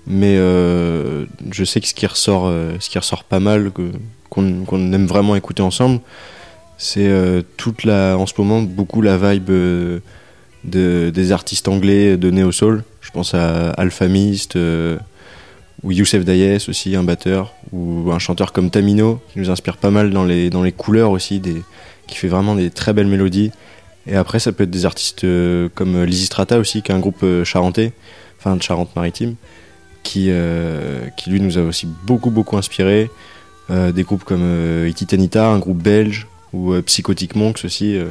mais 0.07 0.37
je 0.37 1.65
sais 1.65 1.81
que 1.81 1.89
ce 1.89 1.95
qui 1.95 2.07
ressort, 2.07 2.49
ce 2.79 2.89
qui 2.89 2.97
ressort 2.97 3.25
pas 3.25 3.41
mal, 3.41 3.73
qu'on 4.29 4.93
aime 4.93 5.07
vraiment 5.07 5.35
écouter 5.35 5.63
ensemble, 5.63 6.01
c'est 6.81 7.09
euh, 7.09 7.43
toute 7.59 7.85
la, 7.85 8.17
en 8.17 8.25
ce 8.25 8.33
moment 8.39 8.63
beaucoup 8.63 9.03
la 9.03 9.19
vibe 9.19 9.51
euh, 9.51 10.01
de, 10.65 11.11
des 11.15 11.31
artistes 11.31 11.69
anglais 11.69 12.17
de 12.17 12.31
Neo 12.31 12.53
Soul. 12.53 12.85
Je 13.03 13.11
pense 13.11 13.35
à 13.35 13.71
Alpha 13.73 14.09
Mist, 14.09 14.57
euh, 14.57 14.97
ou 15.83 15.93
Youssef 15.93 16.25
Dayes 16.25 16.65
aussi, 16.69 16.97
un 16.97 17.03
batteur, 17.03 17.53
ou 17.73 18.11
un 18.13 18.19
chanteur 18.19 18.55
comme 18.55 18.71
Tamino, 18.71 19.21
qui 19.31 19.41
nous 19.41 19.51
inspire 19.51 19.77
pas 19.77 19.91
mal 19.91 20.11
dans 20.11 20.25
les, 20.25 20.49
dans 20.49 20.63
les 20.63 20.73
couleurs 20.73 21.11
aussi, 21.11 21.39
des, 21.39 21.63
qui 22.07 22.17
fait 22.17 22.29
vraiment 22.29 22.55
des 22.55 22.71
très 22.71 22.95
belles 22.95 23.09
mélodies. 23.09 23.53
Et 24.07 24.17
après, 24.17 24.39
ça 24.39 24.51
peut 24.51 24.65
être 24.65 24.71
des 24.71 24.87
artistes 24.87 25.25
euh, 25.25 25.69
comme 25.75 26.03
Lizzy 26.03 26.25
Strata 26.25 26.59
aussi, 26.59 26.81
qui 26.81 26.93
est 26.93 26.95
un 26.95 26.99
groupe 26.99 27.25
charentais, 27.45 27.93
enfin 28.39 28.57
de 28.57 28.63
Charente-Maritime, 28.63 29.35
qui, 30.03 30.31
qui 31.19 31.31
lui 31.31 31.43
nous 31.43 31.59
a 31.59 31.61
aussi 31.61 31.87
beaucoup 32.07 32.31
beaucoup 32.31 32.57
inspiré. 32.57 33.11
Des 33.69 34.03
groupes 34.03 34.25
comme 34.25 34.87
Ititanita, 34.89 35.47
un 35.47 35.61
groupe 35.61 35.81
belge, 35.81 36.27
ou 36.53 36.73
euh, 36.73 36.83
Psychotic 36.83 37.35
Monks 37.37 37.63
aussi, 37.65 37.97
euh, 37.97 38.07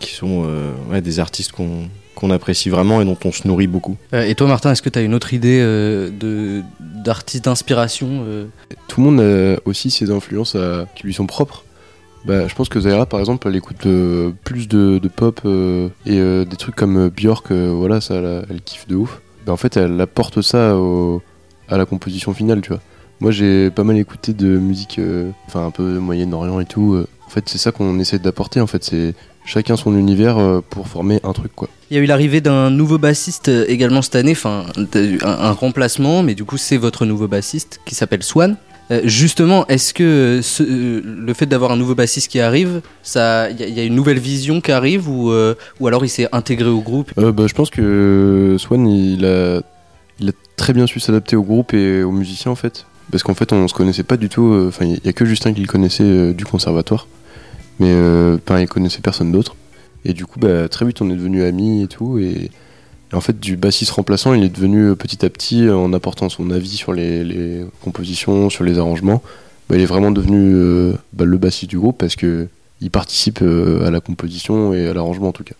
qui 0.00 0.12
sont 0.14 0.44
euh, 0.46 0.72
ouais, 0.90 1.00
des 1.00 1.20
artistes 1.20 1.52
qu'on 1.52 1.88
qu'on 2.14 2.30
apprécie 2.30 2.68
vraiment 2.68 3.00
et 3.00 3.04
dont 3.04 3.16
on 3.24 3.30
se 3.30 3.46
nourrit 3.46 3.68
beaucoup. 3.68 3.96
Euh, 4.12 4.24
Et 4.24 4.34
toi, 4.34 4.48
Martin, 4.48 4.72
est-ce 4.72 4.82
que 4.82 4.88
tu 4.88 4.98
as 4.98 5.02
une 5.02 5.14
autre 5.14 5.32
idée 5.34 5.60
euh, 5.60 6.10
de 6.10 6.62
d'artiste 6.80 7.44
d'inspiration 7.44 8.24
euh? 8.26 8.46
Tout 8.88 9.00
le 9.02 9.10
monde 9.10 9.20
a 9.20 9.60
aussi 9.68 9.88
ses 9.92 10.10
influences 10.10 10.56
qui 10.96 11.04
lui 11.04 11.14
sont 11.14 11.26
propres. 11.26 11.64
Bah, 12.24 12.48
je 12.48 12.54
pense 12.56 12.68
que 12.68 12.80
Zaira, 12.80 13.06
par 13.06 13.20
exemple, 13.20 13.46
elle 13.46 13.54
écoute 13.54 13.86
euh, 13.86 14.32
plus 14.42 14.66
de, 14.66 14.98
de 15.00 15.08
pop 15.08 15.40
euh, 15.44 15.88
et 16.04 16.18
euh, 16.18 16.44
des 16.44 16.56
trucs 16.56 16.74
comme 16.74 17.08
Björk, 17.08 17.52
euh, 17.52 17.70
voilà, 17.72 18.00
ça, 18.00 18.16
elle, 18.16 18.44
elle 18.50 18.60
kiffe 18.62 18.88
de 18.88 18.96
ouf. 18.96 19.20
Bah, 19.46 19.52
en 19.52 19.56
fait, 19.56 19.76
elle 19.76 20.00
apporte 20.00 20.42
ça 20.42 20.74
au- 20.76 21.22
à 21.68 21.78
la 21.78 21.86
composition 21.86 22.34
finale, 22.34 22.60
tu 22.62 22.70
vois. 22.70 22.80
Moi, 23.20 23.30
j'ai 23.30 23.70
pas 23.70 23.84
mal 23.84 23.96
écouté 23.96 24.32
de 24.32 24.58
musique, 24.58 24.98
euh, 24.98 25.30
enfin 25.46 25.64
un 25.66 25.70
peu 25.70 25.98
Moyen-Orient 26.00 26.58
et 26.58 26.64
tout. 26.66 27.04
En 27.28 27.30
fait, 27.30 27.46
c'est 27.48 27.58
ça 27.58 27.72
qu'on 27.72 27.98
essaie 28.00 28.18
d'apporter. 28.18 28.60
En 28.62 28.66
fait, 28.66 28.82
c'est 28.82 29.14
chacun 29.44 29.76
son 29.76 29.94
univers 29.96 30.38
euh, 30.38 30.60
pour 30.70 30.88
former 30.88 31.20
un 31.24 31.32
truc, 31.34 31.52
quoi. 31.54 31.68
Il 31.90 31.96
y 31.96 32.00
a 32.00 32.02
eu 32.02 32.06
l'arrivée 32.06 32.40
d'un 32.40 32.70
nouveau 32.70 32.96
bassiste 32.96 33.48
euh, 33.50 33.66
également 33.68 34.00
cette 34.02 34.16
année, 34.16 34.32
enfin 34.32 34.64
un, 34.76 35.28
un 35.28 35.52
remplacement, 35.52 36.22
mais 36.22 36.34
du 36.34 36.44
coup 36.44 36.56
c'est 36.58 36.76
votre 36.76 37.06
nouveau 37.06 37.28
bassiste 37.28 37.80
qui 37.86 37.94
s'appelle 37.94 38.22
Swan. 38.22 38.56
Euh, 38.90 39.02
justement, 39.04 39.66
est-ce 39.68 39.92
que 39.92 40.40
ce- 40.42 40.62
le 41.02 41.34
fait 41.34 41.44
d'avoir 41.46 41.70
un 41.72 41.76
nouveau 41.76 41.94
bassiste 41.94 42.30
qui 42.30 42.40
arrive, 42.40 42.80
ça, 43.02 43.50
il 43.50 43.60
y, 43.60 43.62
a- 43.62 43.66
il 43.66 43.74
y 43.74 43.80
a 43.80 43.84
une 43.84 43.94
nouvelle 43.94 44.18
vision 44.18 44.60
qui 44.62 44.72
arrive 44.72 45.08
ou, 45.10 45.30
euh, 45.30 45.54
ou 45.80 45.86
alors 45.86 46.04
il 46.06 46.08
s'est 46.08 46.28
intégré 46.32 46.68
au 46.70 46.80
groupe? 46.80 47.10
Euh, 47.18 47.30
bah, 47.32 47.44
je 47.46 47.52
pense 47.54 47.68
que 47.70 48.56
Swan, 48.58 48.86
il 48.86 49.24
a, 49.26 49.60
il 50.20 50.28
a 50.30 50.32
très 50.56 50.72
bien 50.72 50.86
su 50.86 51.00
s'adapter 51.00 51.36
au 51.36 51.42
groupe 51.42 51.74
et 51.74 52.02
aux 52.02 52.12
musiciens 52.12 52.50
en 52.50 52.54
fait. 52.56 52.86
Parce 53.10 53.22
qu'en 53.22 53.34
fait, 53.34 53.52
on 53.52 53.66
se 53.68 53.74
connaissait 53.74 54.02
pas 54.02 54.16
du 54.16 54.28
tout. 54.28 54.52
euh, 54.52 54.68
Enfin, 54.68 54.84
il 54.84 55.00
y 55.04 55.08
a 55.08 55.12
que 55.12 55.24
Justin 55.24 55.52
qui 55.52 55.60
le 55.60 55.66
connaissait 55.66 56.04
euh, 56.04 56.32
du 56.32 56.44
conservatoire. 56.44 57.06
Mais 57.80 57.90
euh, 57.90 58.38
enfin, 58.46 58.60
il 58.60 58.68
connaissait 58.68 59.00
personne 59.00 59.32
d'autre. 59.32 59.56
Et 60.04 60.12
du 60.12 60.26
coup, 60.26 60.38
bah, 60.40 60.68
très 60.68 60.84
vite, 60.86 61.00
on 61.00 61.10
est 61.10 61.16
devenus 61.16 61.44
amis 61.44 61.82
et 61.82 61.86
tout. 61.86 62.18
Et, 62.18 62.50
en 63.12 63.20
fait, 63.20 63.40
du 63.40 63.56
bassiste 63.56 63.92
remplaçant, 63.92 64.34
il 64.34 64.44
est 64.44 64.54
devenu 64.54 64.90
euh, 64.90 64.94
petit 64.94 65.24
à 65.24 65.30
petit, 65.30 65.64
euh, 65.64 65.76
en 65.76 65.92
apportant 65.94 66.28
son 66.28 66.50
avis 66.50 66.76
sur 66.76 66.92
les, 66.92 67.64
compositions, 67.82 68.50
sur 68.50 68.64
les 68.64 68.78
arrangements, 68.78 69.22
bah, 69.68 69.76
il 69.76 69.82
est 69.82 69.86
vraiment 69.86 70.10
devenu 70.10 70.52
euh, 70.54 70.92
bah, 71.14 71.24
le 71.24 71.38
bassiste 71.38 71.70
du 71.70 71.78
groupe 71.78 71.96
parce 71.98 72.16
que 72.16 72.48
il 72.80 72.90
participe 72.90 73.40
euh, 73.42 73.86
à 73.86 73.90
la 73.90 74.00
composition 74.00 74.72
et 74.72 74.86
à 74.86 74.94
l'arrangement 74.94 75.28
en 75.28 75.32
tout 75.32 75.44
cas. 75.44 75.54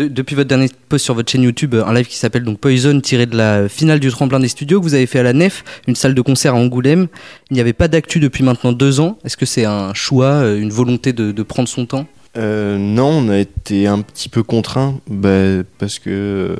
De- 0.00 0.08
depuis 0.08 0.34
votre 0.34 0.48
dernier 0.48 0.68
post 0.88 1.04
sur 1.04 1.12
votre 1.12 1.30
chaîne 1.30 1.42
YouTube, 1.42 1.74
un 1.74 1.92
live 1.92 2.06
qui 2.06 2.16
s'appelle 2.16 2.42
donc 2.42 2.58
Poison, 2.58 2.98
tiré 3.02 3.26
de 3.26 3.36
la 3.36 3.68
finale 3.68 4.00
du 4.00 4.08
tremplin 4.08 4.40
des 4.40 4.48
studios 4.48 4.80
que 4.80 4.84
vous 4.84 4.94
avez 4.94 5.04
fait 5.04 5.18
à 5.18 5.22
la 5.22 5.34
Nef, 5.34 5.62
une 5.86 5.94
salle 5.94 6.14
de 6.14 6.22
concert 6.22 6.54
à 6.54 6.58
Angoulême. 6.58 7.08
Il 7.50 7.54
n'y 7.54 7.60
avait 7.60 7.74
pas 7.74 7.86
d'actu 7.86 8.18
depuis 8.18 8.42
maintenant 8.42 8.72
deux 8.72 8.98
ans. 9.00 9.18
Est-ce 9.26 9.36
que 9.36 9.44
c'est 9.44 9.66
un 9.66 9.92
choix, 9.92 10.24
euh, 10.24 10.58
une 10.58 10.70
volonté 10.70 11.12
de, 11.12 11.42
prendre 11.42 11.68
son 11.68 11.84
temps? 11.84 12.06
Euh, 12.38 12.78
non, 12.78 13.08
on 13.08 13.28
a 13.28 13.36
été 13.36 13.86
un 13.88 14.00
petit 14.00 14.30
peu 14.30 14.42
contraint 14.42 14.98
bah, 15.06 15.62
parce 15.76 15.98
que 15.98 16.08
euh, 16.08 16.56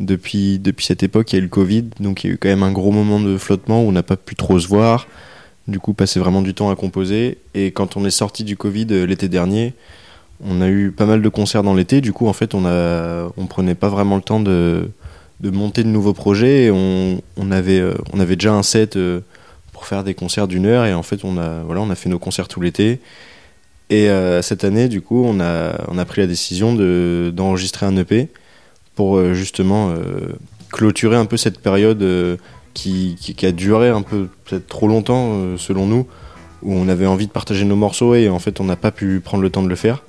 depuis, 0.00 0.58
depuis 0.58 0.86
cette 0.86 1.02
époque, 1.02 1.30
il 1.32 1.36
y 1.36 1.38
a 1.38 1.40
eu 1.40 1.42
le 1.42 1.50
Covid, 1.50 1.84
donc 2.00 2.24
il 2.24 2.28
y 2.28 2.30
a 2.30 2.34
eu 2.34 2.38
quand 2.38 2.48
même 2.48 2.62
un 2.62 2.72
gros 2.72 2.90
moment 2.90 3.20
de 3.20 3.36
flottement 3.36 3.84
où 3.84 3.88
on 3.88 3.92
n'a 3.92 4.02
pas 4.02 4.16
pu 4.16 4.34
trop 4.34 4.58
se 4.58 4.66
voir. 4.66 5.08
Du 5.66 5.78
coup, 5.78 5.92
passer 5.92 6.20
vraiment 6.20 6.40
du 6.40 6.54
temps 6.54 6.70
à 6.70 6.74
composer. 6.74 7.36
Et 7.52 7.70
quand 7.70 7.98
on 7.98 8.06
est 8.06 8.10
sorti 8.10 8.44
du 8.44 8.56
Covid 8.56 8.86
l'été 9.06 9.28
dernier, 9.28 9.74
on 10.44 10.60
a 10.60 10.68
eu 10.68 10.92
pas 10.92 11.06
mal 11.06 11.22
de 11.22 11.28
concerts 11.28 11.62
dans 11.62 11.74
l'été. 11.74 12.00
Du 12.00 12.12
coup, 12.12 12.28
en 12.28 12.32
fait, 12.32 12.54
on 12.54 12.64
a, 12.64 13.28
on 13.36 13.46
prenait 13.46 13.74
pas 13.74 13.88
vraiment 13.88 14.16
le 14.16 14.22
temps 14.22 14.40
de, 14.40 14.88
de 15.40 15.50
monter 15.50 15.82
de 15.82 15.88
nouveaux 15.88 16.12
projets. 16.12 16.64
Et 16.64 16.70
on, 16.70 17.20
on 17.36 17.50
avait, 17.50 17.80
euh, 17.80 17.94
on 18.12 18.20
avait 18.20 18.36
déjà 18.36 18.52
un 18.52 18.62
set 18.62 18.96
euh, 18.96 19.20
pour 19.72 19.86
faire 19.86 20.04
des 20.04 20.14
concerts 20.14 20.48
d'une 20.48 20.66
heure. 20.66 20.84
Et 20.84 20.94
en 20.94 21.02
fait, 21.02 21.24
on 21.24 21.38
a, 21.38 21.62
voilà, 21.64 21.80
on 21.80 21.90
a 21.90 21.94
fait 21.94 22.08
nos 22.08 22.18
concerts 22.18 22.48
tout 22.48 22.60
l'été. 22.60 23.00
Et 23.90 24.08
euh, 24.10 24.42
cette 24.42 24.64
année, 24.64 24.88
du 24.88 25.00
coup, 25.00 25.24
on 25.24 25.40
a, 25.40 25.84
on 25.88 25.98
a 25.98 26.04
pris 26.04 26.20
la 26.20 26.26
décision 26.26 26.74
de, 26.74 27.32
d'enregistrer 27.34 27.86
un 27.86 27.96
EP 27.96 28.28
pour 28.94 29.32
justement 29.32 29.94
clôturer 30.72 31.14
un 31.14 31.24
peu 31.24 31.36
cette 31.36 31.60
période 31.60 32.04
qui, 32.74 33.16
qui, 33.20 33.36
qui 33.36 33.46
a 33.46 33.52
duré 33.52 33.90
un 33.90 34.02
peu, 34.02 34.26
peut-être 34.44 34.66
trop 34.66 34.88
longtemps, 34.88 35.56
selon 35.56 35.86
nous, 35.86 36.08
où 36.62 36.74
on 36.74 36.88
avait 36.88 37.06
envie 37.06 37.28
de 37.28 37.30
partager 37.30 37.64
nos 37.64 37.76
morceaux 37.76 38.16
et 38.16 38.28
en 38.28 38.40
fait, 38.40 38.58
on 38.58 38.64
n'a 38.64 38.74
pas 38.74 38.90
pu 38.90 39.20
prendre 39.20 39.44
le 39.44 39.50
temps 39.50 39.62
de 39.62 39.68
le 39.68 39.76
faire. 39.76 40.02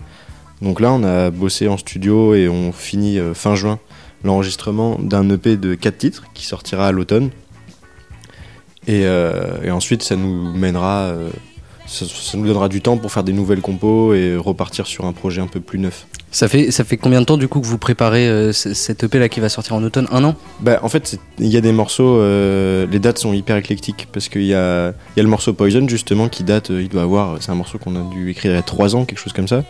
Donc 0.62 0.82
là, 0.82 0.92
on 0.92 1.04
a 1.04 1.30
bossé 1.30 1.68
en 1.68 1.78
studio 1.78 2.36
et 2.36 2.50
on 2.50 2.72
finit 2.72 3.18
euh, 3.18 3.34
fin 3.34 3.56
juin 3.56 3.80
l'enregistrement 4.24 4.98
d'un 5.00 5.30
EP 5.30 5.56
de 5.56 5.76
4 5.76 5.98
titres 5.98 6.24
qui 6.34 6.46
sortira 6.46 6.88
à 6.88 6.92
l'automne. 6.92 7.30
Et, 8.88 9.06
euh, 9.06 9.64
et 9.64 9.72
ensuite, 9.72 10.04
ça 10.04 10.18
nous 10.18 10.52
mènera, 10.52 11.04
euh, 11.04 11.30
ça, 11.88 12.06
ça 12.06 12.38
nous 12.38 12.46
donnera 12.46 12.68
du 12.68 12.82
temps 12.82 12.98
pour 12.98 13.12
faire 13.14 13.24
des 13.24 13.32
nouvelles 13.32 13.62
compos 13.62 14.14
et 14.14 14.36
repartir 14.36 14.88
sur 14.88 15.06
un 15.06 15.14
projet 15.14 15.40
un 15.40 15.48
peu 15.48 15.62
plus 15.62 15.80
neuf. 15.80 16.08
ça 16.32 16.50
fait, 16.50 16.72
ça 16.72 16.84
fait 16.84 16.98
combien 16.98 17.22
de 17.22 17.26
temps 17.26 17.38
du 17.38 17.48
coup 17.48 17.62
que 17.62 17.66
vous 17.66 17.78
préparez 17.78 18.52
cet 18.52 19.04
EP 19.04 19.20
là 19.20 19.30
qui 19.30 19.40
va 19.40 19.48
sortir 19.48 19.76
en 19.76 19.84
automne? 19.84 20.08
Un 20.12 20.26
an? 20.26 20.36
Bah, 20.60 20.80
en 20.82 20.90
fait, 20.90 21.18
il 21.40 21.48
y 21.48 21.56
a 21.56 21.62
des 21.62 21.72
morceaux, 21.72 22.20
les 22.20 23.00
dates 23.00 23.20
sont 23.20 23.32
hyper 23.32 23.56
éclectiques 23.56 24.10
parce 24.12 24.28
qu'il 24.28 24.44
y 24.44 24.48
y 24.48 24.54
a 24.54 24.94
le 25.16 25.24
morceau 25.28 25.54
Poison 25.54 25.88
justement 25.88 26.28
qui 26.28 26.44
date, 26.44 26.70
il 26.70 26.90
doit 26.90 27.04
avoir, 27.04 27.42
c'est 27.42 27.52
un 27.52 27.56
morceau 27.56 27.78
qu'on 27.78 27.96
a 27.96 28.04
dû 28.14 28.32
écrire 28.32 28.52
il 28.52 28.56
y 28.56 28.58
a 28.58 28.64
3 28.64 28.98
ans, 28.98 29.06
quelque 29.06 29.20
chose 29.20 29.34
comme 29.34 29.48
ça. 29.48 29.64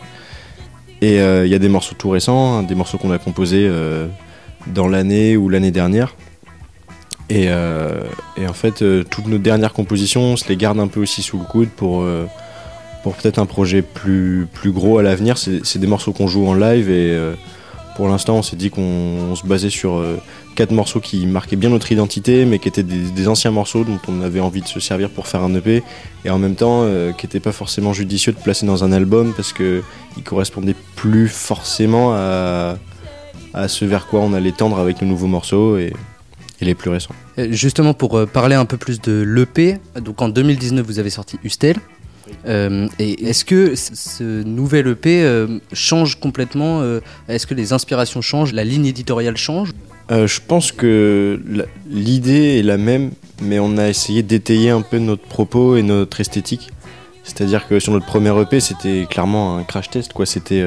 Et 1.00 1.20
euh, 1.20 1.46
il 1.46 1.52
y 1.52 1.54
a 1.54 1.58
des 1.58 1.68
morceaux 1.68 1.94
tout 1.96 2.10
récents, 2.10 2.58
hein, 2.58 2.62
des 2.62 2.74
morceaux 2.74 2.98
qu'on 2.98 3.10
a 3.10 3.18
composés 3.18 3.66
euh, 3.68 4.06
dans 4.66 4.88
l'année 4.88 5.36
ou 5.36 5.48
l'année 5.48 5.70
dernière. 5.70 6.14
Et, 7.30 7.46
euh, 7.48 8.02
en 8.38 8.52
fait, 8.52 8.84
toutes 9.08 9.28
nos 9.28 9.38
dernières 9.38 9.72
compositions, 9.72 10.22
on 10.22 10.36
se 10.36 10.48
les 10.48 10.56
garde 10.56 10.80
un 10.80 10.88
peu 10.88 11.00
aussi 11.00 11.22
sous 11.22 11.38
le 11.38 11.44
coude 11.44 11.68
pour, 11.68 12.04
pour 13.04 13.14
peut-être 13.14 13.38
un 13.38 13.46
projet 13.46 13.82
plus, 13.82 14.48
plus 14.52 14.72
gros 14.72 14.98
à 14.98 15.02
l'avenir. 15.02 15.38
C'est 15.38 15.78
des 15.78 15.86
morceaux 15.86 16.12
qu'on 16.12 16.26
joue 16.26 16.46
en 16.46 16.54
live 16.54 16.90
et 16.90 17.16
pour 18.00 18.08
l'instant, 18.08 18.36
on 18.36 18.42
s'est 18.42 18.56
dit 18.56 18.70
qu'on 18.70 18.80
on 18.80 19.36
se 19.36 19.46
basait 19.46 19.68
sur 19.68 19.96
euh, 19.96 20.16
quatre 20.54 20.70
morceaux 20.70 21.00
qui 21.00 21.26
marquaient 21.26 21.56
bien 21.56 21.68
notre 21.68 21.92
identité, 21.92 22.46
mais 22.46 22.58
qui 22.58 22.66
étaient 22.66 22.82
des, 22.82 23.28
anciens 23.28 23.50
morceaux 23.50 23.84
dont 23.84 23.98
on 24.08 24.22
avait 24.22 24.40
envie 24.40 24.62
de 24.62 24.66
se 24.66 24.80
servir 24.80 25.10
pour 25.10 25.26
faire 25.26 25.42
un 25.42 25.54
EP, 25.54 25.82
et 26.24 26.30
en 26.30 26.38
même 26.38 26.54
temps, 26.54 26.80
euh, 26.84 27.12
qui 27.12 27.26
n'étaient 27.26 27.40
pas 27.40 27.52
forcément 27.52 27.92
judicieux 27.92 28.32
de 28.32 28.38
placer 28.38 28.64
dans 28.64 28.84
un 28.84 28.92
album 28.92 29.34
parce 29.36 29.52
que 29.52 29.82
ils 30.16 30.22
correspondaient 30.22 30.76
plus 30.96 31.28
forcément 31.28 32.14
à, 32.14 32.78
ce 33.68 33.84
vers 33.84 34.06
quoi 34.06 34.20
on 34.20 34.32
allait 34.32 34.52
tendre 34.52 34.78
avec 34.78 35.02
nos 35.02 35.08
nouveaux 35.08 35.26
morceaux 35.26 35.76
et, 35.76 35.92
et 36.62 36.64
les 36.64 36.74
plus 36.74 36.88
récents. 36.88 37.14
Euh, 37.36 37.48
Justement, 37.50 37.92
pour 37.92 38.26
parler 38.28 38.54
un 38.54 38.64
peu 38.64 38.78
plus 38.78 39.02
de 39.02 39.20
l'EP, 39.20 39.78
donc 40.00 40.22
en 40.22 40.30
2019, 40.30 40.86
vous 40.86 41.00
avez 41.00 41.10
sorti 41.10 41.38
Ustel. 41.44 41.76
Euh, 42.46 42.88
et 42.98 43.28
est-ce 43.28 43.44
que 43.44 43.74
ce 43.74 44.42
nouvel 44.42 44.88
EP 44.88 45.22
euh, 45.22 45.58
change 45.72 46.18
complètement 46.18 46.80
euh, 46.80 47.00
Est-ce 47.28 47.46
que 47.46 47.54
les 47.54 47.72
inspirations 47.72 48.20
changent 48.20 48.52
La 48.52 48.64
ligne 48.64 48.86
éditoriale 48.86 49.36
change? 49.36 49.70
Je 50.10 50.40
pense 50.44 50.72
que 50.72 51.40
l'idée 51.88 52.58
est 52.58 52.64
la 52.64 52.78
même, 52.78 53.12
mais 53.40 53.60
on 53.60 53.78
a 53.78 53.88
essayé 53.88 54.24
d'étayer 54.24 54.70
un 54.70 54.82
peu 54.82 54.98
notre 54.98 55.22
propos 55.22 55.76
et 55.76 55.84
notre 55.84 56.20
esthétique. 56.20 56.70
C'est-à-dire 57.22 57.68
que 57.68 57.78
sur 57.78 57.92
notre 57.92 58.06
premier 58.06 58.36
EP, 58.40 58.58
c'était 58.58 59.06
clairement 59.08 59.56
un 59.56 59.62
crash 59.62 59.88
test. 59.88 60.12
quoi. 60.12 60.26
C'était 60.26 60.64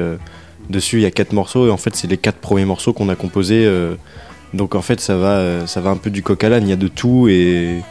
dessus, 0.70 0.96
il 0.96 1.02
y 1.02 1.04
a 1.04 1.10
quatre 1.10 1.34
morceaux, 1.34 1.66
et 1.66 1.70
en 1.70 1.76
fait, 1.76 1.94
c'est 1.94 2.06
les 2.08 2.16
quatre 2.16 2.38
premiers 2.38 2.64
morceaux 2.64 2.94
qu'on 2.94 3.10
a 3.10 3.16
composés. 3.16 3.70
donc 4.54 4.74
en 4.74 4.80
fait, 4.80 4.98
ça 4.98 5.18
va, 5.18 5.66
ça 5.66 5.82
va 5.82 5.90
un 5.90 5.98
peu 5.98 6.08
du 6.08 6.22
coq 6.22 6.42
à 6.42 6.48
l'âne. 6.48 6.62
Il 6.66 6.70
y 6.70 6.72
a 6.72 6.76
de 6.76 6.88
tout, 6.88 7.28
et 7.28 7.82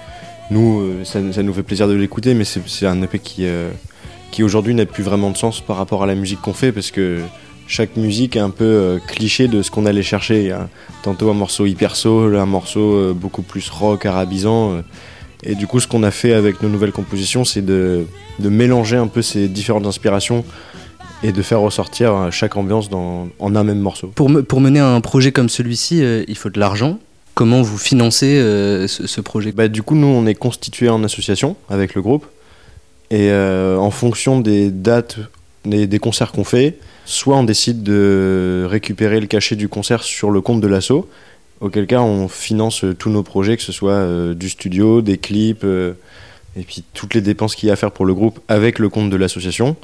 nous, 0.52 0.82
euh, 0.82 1.04
ça, 1.04 1.20
nous 1.22 1.54
fait 1.54 1.64
plaisir 1.64 1.88
de 1.88 1.94
l'écouter, 1.94 2.34
mais 2.34 2.44
c'est 2.44 2.86
un 2.86 3.02
EP 3.02 3.20
qui, 3.20 3.46
euh, 3.46 3.70
qui 4.32 4.44
aujourd'hui 4.44 4.74
n'a 4.76 4.86
plus 4.86 5.04
vraiment 5.04 5.32
de 5.32 5.38
sens 5.38 5.62
par 5.62 5.78
rapport 5.78 6.04
à 6.04 6.06
la 6.06 6.16
musique 6.16 6.42
qu'on 6.42 6.54
fait, 6.54 6.72
parce 6.72 6.92
que 6.92 7.20
chaque 7.68 7.96
musique 7.96 8.36
est 8.36 8.40
un 8.42 8.50
peu 8.50 8.66
euh, 8.66 9.00
cliché 9.08 9.48
de 9.48 9.62
ce 9.62 9.72
qu'on 9.72 9.86
allait 9.86 10.04
chercher. 10.04 10.52
A 10.52 10.70
tantôt 11.02 11.30
un 11.30 11.34
morceau 11.34 11.66
hyper 11.66 11.96
soul, 11.96 12.36
un 12.36 12.46
morceau 12.46 13.14
beaucoup 13.14 13.42
plus 13.42 13.70
rock, 13.70 14.06
arabisant. 14.06 14.82
et 15.44 15.56
du 15.56 15.68
coup, 15.68 15.80
ce 15.80 15.88
qu'on 15.88 16.04
a 16.04 16.12
fait 16.12 16.34
avec 16.34 16.62
nos 16.62 16.70
nouvelles 16.70 16.92
compositions, 16.92 17.46
c'est 17.46 17.62
de, 17.66 18.06
mélanger 18.40 18.98
un 18.98 19.08
peu 19.08 19.22
ces 19.22 19.48
différentes 19.48 19.86
inspirations 19.88 20.44
et 21.24 21.32
de 21.32 21.42
faire 21.42 21.62
ressortir 21.62 22.28
chaque 22.32 22.58
ambiance 22.58 22.90
en 22.92 23.56
un 23.56 23.64
même 23.64 23.80
morceau. 23.80 24.08
pour, 24.14 24.30
me- 24.30 24.44
pour 24.44 24.60
mener 24.60 24.80
un 24.82 25.00
projet 25.02 25.32
comme 25.32 25.48
celui-ci, 25.50 26.04
il 26.28 26.38
faut 26.38 26.50
de 26.50 26.60
l'argent. 26.60 27.00
Comment 27.36 27.64
vous 27.64 27.80
financez 27.80 28.38
euh, 28.38 28.88
ce, 28.88 29.22
projet? 29.22 29.52
Bah, 29.52 29.68
du 29.68 29.82
coup, 29.82 29.96
nous, 29.96 30.08
on 30.08 30.28
est 30.28 30.36
constitué 30.36 30.90
en 30.90 31.04
association 31.04 31.56
avec 31.68 31.96
le 31.96 32.02
groupe. 32.02 32.28
Et 33.10 33.32
euh, 33.32 33.78
en 33.78 33.90
fonction 33.90 34.40
des 34.40 34.70
dates, 34.70 35.18
des, 35.66 36.00
concerts 36.00 36.32
qu'on 36.32 36.44
fait, 36.44 36.78
soit 37.06 37.36
on 37.36 37.44
décide 37.44 37.82
de 37.82 38.66
récupérer 38.70 39.20
le 39.20 39.28
cachet 39.28 39.56
du 39.56 39.68
concert 39.68 40.04
sur 40.04 40.30
le 40.30 40.42
compte 40.42 40.62
de 40.62 40.68
l'asso, 40.68 41.08
auquel 41.60 41.88
cas 41.88 42.02
on 42.02 42.28
finance 42.28 42.84
euh, 42.84 42.94
tous 42.94 43.10
nos 43.10 43.24
projets, 43.24 43.58
que 43.58 43.64
ce 43.64 43.72
soit 43.72 44.34
du 44.36 44.50
studio, 44.50 45.02
des 45.02 45.18
clips, 45.18 45.66
et 45.66 46.64
puis 46.64 46.84
toutes 46.94 47.16
les 47.16 47.22
dépenses 47.22 47.56
qu'il 47.56 47.68
y 47.68 47.70
a 47.72 47.74
à 47.74 47.76
faire 47.76 47.92
pour 47.92 48.06
le 48.06 48.14
groupe 48.14 48.40
avec 48.48 48.78
le 48.78 48.90
compte 48.90 49.10
de 49.10 49.18
l'association. 49.18 49.76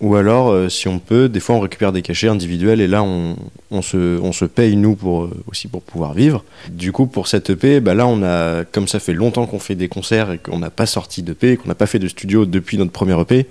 Ou 0.00 0.14
alors, 0.14 0.50
euh, 0.50 0.68
si 0.68 0.86
on 0.86 1.00
peut, 1.00 1.28
des 1.28 1.40
fois 1.40 1.56
on 1.56 1.60
récupère 1.60 1.90
des 1.90 2.02
cachets 2.02 2.28
individuels 2.28 2.80
et 2.80 2.86
là 2.86 3.02
on, 3.02 3.82
se, 3.82 4.44
paye 4.44 4.76
nous 4.76 4.94
pour, 4.94 5.24
euh, 5.24 5.30
aussi 5.50 5.66
pour 5.66 5.82
pouvoir 5.82 6.14
vivre. 6.14 6.44
Du 6.70 6.92
coup, 6.92 7.06
pour 7.06 7.26
cette 7.26 7.50
EP, 7.50 7.80
bah 7.80 7.94
là 7.94 8.06
on 8.06 8.22
a, 8.22 8.64
comme 8.64 8.86
ça 8.86 9.00
fait 9.00 9.12
longtemps 9.12 9.46
qu'on 9.46 9.58
fait 9.58 9.74
des 9.74 9.88
concerts 9.88 10.30
et 10.30 10.38
qu'on 10.38 10.58
n'a 10.58 10.70
pas 10.70 10.86
sorti 10.86 11.22
d'EP, 11.22 11.56
qu'on 11.56 11.68
n'a 11.68 11.74
pas 11.74 11.86
fait 11.86 11.98
de 11.98 12.06
studio 12.06 12.46
depuis 12.46 12.78
notre 12.78 12.92
premier 12.92 13.20
EP, 13.20 13.46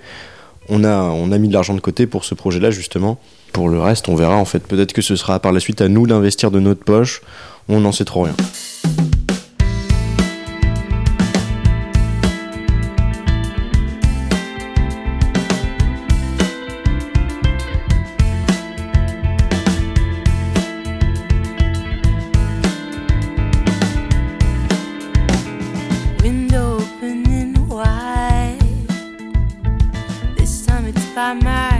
on 0.70 0.84
a, 0.84 1.02
on 1.02 1.32
a 1.32 1.38
mis 1.38 1.48
de 1.48 1.52
l'argent 1.52 1.74
de 1.74 1.80
côté 1.80 2.06
pour 2.06 2.24
ce 2.24 2.34
projet-là 2.34 2.70
justement. 2.70 3.18
Pour 3.52 3.68
le 3.68 3.80
reste, 3.80 4.08
on 4.08 4.14
verra 4.14 4.36
en 4.36 4.44
fait. 4.46 4.60
Peut-être 4.60 4.94
que 4.94 5.02
ce 5.02 5.16
sera 5.16 5.40
par 5.40 5.52
la 5.52 5.60
suite 5.60 5.82
à 5.82 5.88
nous 5.88 6.06
d'investir 6.06 6.50
de 6.50 6.60
notre 6.60 6.84
poche. 6.84 7.20
On 7.68 7.80
n'en 7.80 7.92
sait 7.92 8.04
trop 8.04 8.22
rien. 8.22 8.34
my 31.28 31.34
mind. 31.34 31.77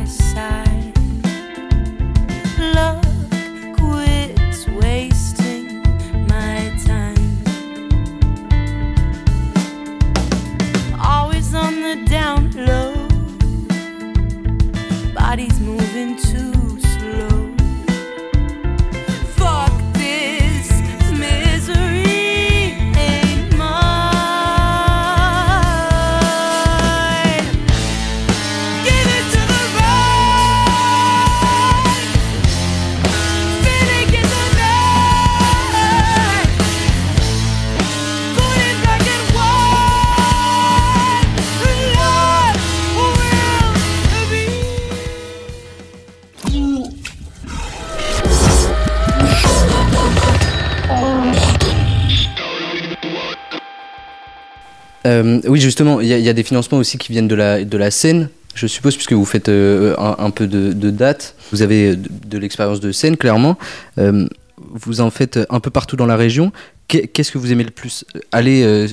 Euh, 55.18 55.40
oui, 55.46 55.61
justement, 55.61 56.00
il 56.00 56.09
y, 56.09 56.28
a- 56.28 56.33
des 56.33 56.42
financements 56.42 56.78
aussi 56.78 56.98
qui 56.98 57.12
viennent 57.12 57.28
de 57.28 57.35
la, 57.35 57.64
de 57.64 57.78
la 57.78 57.90
scène, 57.90 58.28
je 58.54 58.66
suppose, 58.66 58.94
puisque 58.94 59.12
vous 59.12 59.24
faites 59.24 59.48
euh, 59.48 59.94
un, 59.98 60.31
peu 60.31 60.46
de, 60.46 60.90
date. 60.90 61.35
Vous 61.52 61.62
avez 61.62 61.96
de, 61.96 62.38
l'expérience 62.38 62.81
de 62.81 62.92
scène, 62.92 63.16
clairement. 63.16 63.57
Euh, 63.98 64.26
vous 64.72 65.00
en 65.00 65.11
faites 65.11 65.38
un 65.50 65.61
peu 65.61 65.70
partout 65.70 65.96
dans 65.96 66.07
la 66.07 66.16
région. 66.16 66.52
Qu'est- 66.88 67.07
Qu'est-ce 67.09 67.33
que 67.33 67.38
vous 67.38 67.52
aimez 67.52 67.64
le 67.64 67.70
plus? 67.70 68.04
Aller 68.33 68.87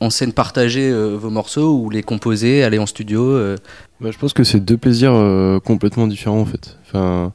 en 0.00 0.10
scène 0.10 0.32
partager 0.32 0.92
vos 0.92 1.30
morceaux 1.30 1.74
ou 1.78 1.90
les 1.90 2.02
composer, 2.02 2.62
aller 2.64 2.78
en 2.78 2.86
studio 2.86 3.38
Bah, 4.00 4.10
je 4.10 4.18
pense 4.18 4.32
que 4.32 4.44
c'est 4.44 4.60
deux 4.60 4.76
plaisirs 4.76 5.12
complètement 5.64 6.06
différents 6.06 6.40
en 6.40 6.46
fait. 6.46 6.76
Enfin, 6.86 7.32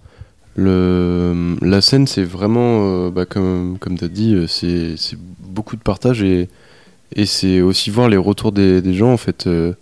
la 0.57 1.81
scène, 1.81 2.07
c'est 2.07 2.23
vraiment, 2.23 3.09
bah, 3.09 3.25
comme, 3.25 3.77
comme 3.79 3.97
tu 3.97 4.05
as 4.05 4.09
dit, 4.09 4.35
c'est 4.47 5.17
beaucoup 5.39 5.75
de 5.75 5.81
partage 5.81 6.23
et, 6.23 6.49
et 7.15 7.25
c'est 7.25 7.61
aussi 7.61 7.89
voir 7.89 8.09
les 8.09 8.17
retours 8.17 8.51
des, 8.51 8.93
gens 8.93 9.11
en 9.11 9.17
fait. 9.17 9.47
euh, 9.47 9.73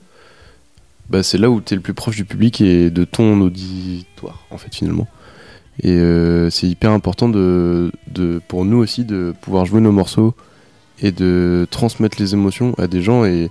bah, 1.10 1.24
c'est 1.24 1.38
là 1.38 1.50
où 1.50 1.62
tu 1.62 1.74
es 1.74 1.76
le 1.76 1.82
plus 1.82 1.94
proche 1.94 2.16
du 2.16 2.26
public 2.26 2.62
et 2.62 2.90
de 2.90 3.04
ton 3.04 3.40
auditoire 3.42 4.46
en 4.52 4.58
fait 4.58 4.74
finalement. 4.74 5.08
Et 5.82 5.92
euh, 5.92 6.50
c'est 6.50 6.68
hyper 6.68 6.92
important 6.92 7.30
de, 7.30 7.92
pour 8.48 8.66
nous 8.66 8.78
aussi 8.78 9.06
de 9.06 9.34
pouvoir 9.42 9.66
jouer 9.66 9.82
nos 9.82 9.92
morceaux 9.92 10.36
et 11.02 11.12
de 11.12 11.66
transmettre 11.72 12.18
les 12.20 12.34
émotions 12.34 12.74
à 12.78 12.88
des 12.88 13.02
gens 13.02 13.24
et 13.24 13.50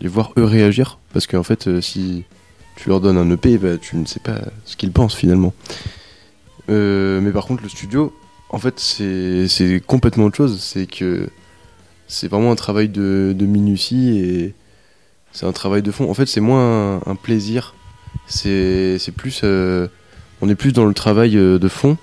les 0.00 0.08
voir 0.08 0.32
eux 0.38 0.44
réagir. 0.44 0.98
Parce 1.12 1.26
qu'en 1.26 1.42
fait, 1.42 1.66
euh, 1.66 1.80
si 1.80 2.24
tu 2.76 2.88
leur 2.88 3.00
donnes 3.00 3.18
un 3.18 3.30
EP, 3.30 3.58
bah, 3.58 3.76
tu 3.78 3.96
ne 3.96 4.04
sais 4.06 4.20
pas 4.20 4.38
ce 4.64 4.76
qu'ils 4.76 4.92
pensent 4.92 5.14
finalement. 5.16 5.52
Mais 6.68 7.30
par 7.32 7.44
contre, 7.46 7.62
le 7.62 7.68
studio, 7.68 8.14
en 8.50 8.58
fait, 8.58 8.78
c'est 8.78 9.48
c'est 9.48 9.82
complètement 9.84 10.24
autre 10.26 10.36
chose. 10.36 10.60
C'est 10.60 10.86
que 10.86 11.28
c'est 12.08 12.28
vraiment 12.28 12.52
un 12.52 12.56
travail 12.56 12.88
de, 12.88 13.34
de 13.36 13.46
minutie 13.46 14.18
et 14.18 14.54
c'est 15.32 15.46
un 15.46 15.52
travail 15.52 15.82
de 15.82 15.90
fond. 15.90 16.10
En 16.10 16.14
fait, 16.14 16.26
c'est 16.26 16.40
moins 16.40 17.00
un, 17.06 17.14
plaisir. 17.16 17.74
C'est 18.26 18.98
plus. 19.16 19.40
euh, 19.44 19.88
on 20.40 20.48
est 20.48 20.54
plus 20.54 20.72
dans 20.72 20.84
le 20.84 20.94
travail 20.94 21.36
euh, 21.36 21.58
de 21.58 21.68
fond, 21.68 21.96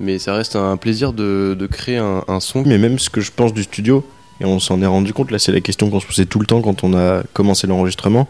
mais 0.00 0.18
ça 0.18 0.34
reste 0.34 0.56
un 0.56 0.76
plaisir 0.76 1.12
de, 1.12 1.56
de 1.58 1.66
créer 1.66 1.98
un, 1.98 2.24
un 2.28 2.40
son. 2.40 2.62
Mais 2.64 2.78
même 2.78 2.98
ce 2.98 3.10
que 3.10 3.20
je 3.20 3.30
pense 3.30 3.52
du 3.52 3.62
studio, 3.62 4.04
et 4.40 4.44
on 4.44 4.58
s'en 4.60 4.80
est 4.82 4.86
rendu 4.86 5.12
compte, 5.12 5.30
là 5.30 5.38
c'est 5.38 5.52
la 5.52 5.60
question 5.60 5.90
qu'on 5.90 6.00
se 6.00 6.06
posait 6.06 6.26
tout 6.26 6.38
le 6.38 6.46
temps 6.46 6.62
quand 6.62 6.84
on 6.84 6.94
a 6.94 7.22
commencé 7.32 7.66
l'enregistrement, 7.66 8.28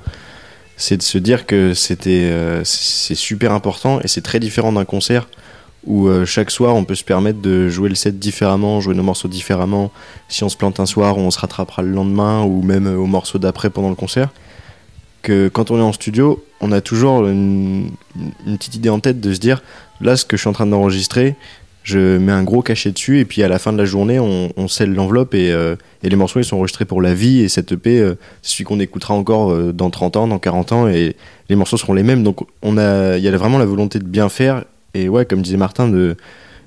c'est 0.77 0.97
de 0.97 1.03
se 1.03 1.19
dire 1.19 1.47
que 1.47 1.75
c'était 1.75 2.29
euh, 2.31 2.63
c'est 2.65 3.15
super 3.15 3.53
important 3.53 4.01
et 4.01 4.09
c'est 4.09 4.23
très 4.23 4.41
différent 4.41 4.73
d'un 4.73 4.85
concert 4.85 5.29
où 5.87 6.09
euh, 6.09 6.25
chaque 6.25 6.51
soir 6.51 6.75
on 6.75 6.85
peut 6.85 6.95
se 6.95 7.05
permettre 7.05 7.41
de 7.41 7.69
jouer 7.69 7.89
le 7.89 7.95
set 7.95 8.19
différemment, 8.19 8.81
jouer 8.81 8.95
nos 8.95 9.03
morceaux 9.03 9.29
différemment. 9.29 9.91
Si 10.29 10.43
on 10.45 10.49
se 10.49 10.57
plante 10.57 10.81
un 10.81 10.87
soir, 10.87 11.17
on 11.19 11.31
se 11.31 11.39
rattrapera 11.39 11.83
le 11.83 11.91
lendemain 11.91 12.43
ou 12.43 12.63
même 12.63 12.87
euh, 12.87 12.97
au 12.97 13.07
morceau 13.07 13.39
d'après 13.39 13.71
pendant 13.71 13.91
le 13.91 13.95
concert. 13.95 14.31
Que 15.23 15.49
quand 15.49 15.71
on 15.71 15.79
est 15.79 15.83
en 15.83 15.93
studio, 15.93 16.45
on 16.61 16.73
a 16.73 16.81
toujours 16.81 17.27
une, 17.27 17.91
petite 18.45 18.77
idée 18.77 18.89
en 18.89 19.01
tête 19.01 19.21
de 19.21 19.33
se 19.33 19.41
dire 19.41 19.63
là 20.01 20.17
ce 20.17 20.25
que 20.25 20.37
je 20.37 20.43
suis 20.43 20.49
en 20.49 20.53
train 20.53 20.67
d'enregistrer, 20.67 21.37
je 21.85 22.19
mets 22.19 22.33
un 22.33 22.43
gros 22.43 22.61
cachet 22.61 22.91
dessus 22.91 23.21
et 23.21 23.25
puis 23.25 23.43
à 23.43 23.49
la 23.49 23.59
fin 23.59 23.73
de 23.73 23.79
la 23.79 23.85
journée 23.85 24.21
on, 24.21 24.53
on 24.57 24.69
scelle 24.69 24.93
l'enveloppe 24.93 25.35
et, 25.35 25.51
euh, 25.53 25.75
les 26.03 26.17
morceaux 26.17 26.39
ils 26.39 26.45
sont 26.45 26.57
enregistrés 26.57 26.85
pour 26.85 27.01
la 27.01 27.15
vie 27.15 27.41
et 27.41 27.49
cette 27.49 27.73
EP 27.73 28.15
c'est 28.43 28.53
celui 28.53 28.65
qu'on 28.65 28.79
écoutera 28.79 29.15
encore 29.15 29.73
dans 29.73 29.91
30 29.91 30.17
ans, 30.17 30.29
dans 30.29 30.39
40 30.39 30.73
ans 30.73 30.89
et 30.89 31.17
les 31.49 31.57
morceaux 31.57 31.79
seront 31.79 31.95
les 31.95 32.03
mêmes 32.03 32.23
donc 32.23 32.41
on 32.63 32.77
a 32.77 33.17
il 33.17 33.25
y 33.25 33.29
a 33.29 33.37
vraiment 33.37 33.59
la 33.59 33.65
volonté 33.65 33.99
de 33.99 34.05
bien 34.05 34.29
faire 34.29 34.65
et 34.99 35.09
ouais 35.09 35.25
comme 35.25 35.43
disait 35.43 35.57
Martin 35.57 35.89
de 35.89 36.17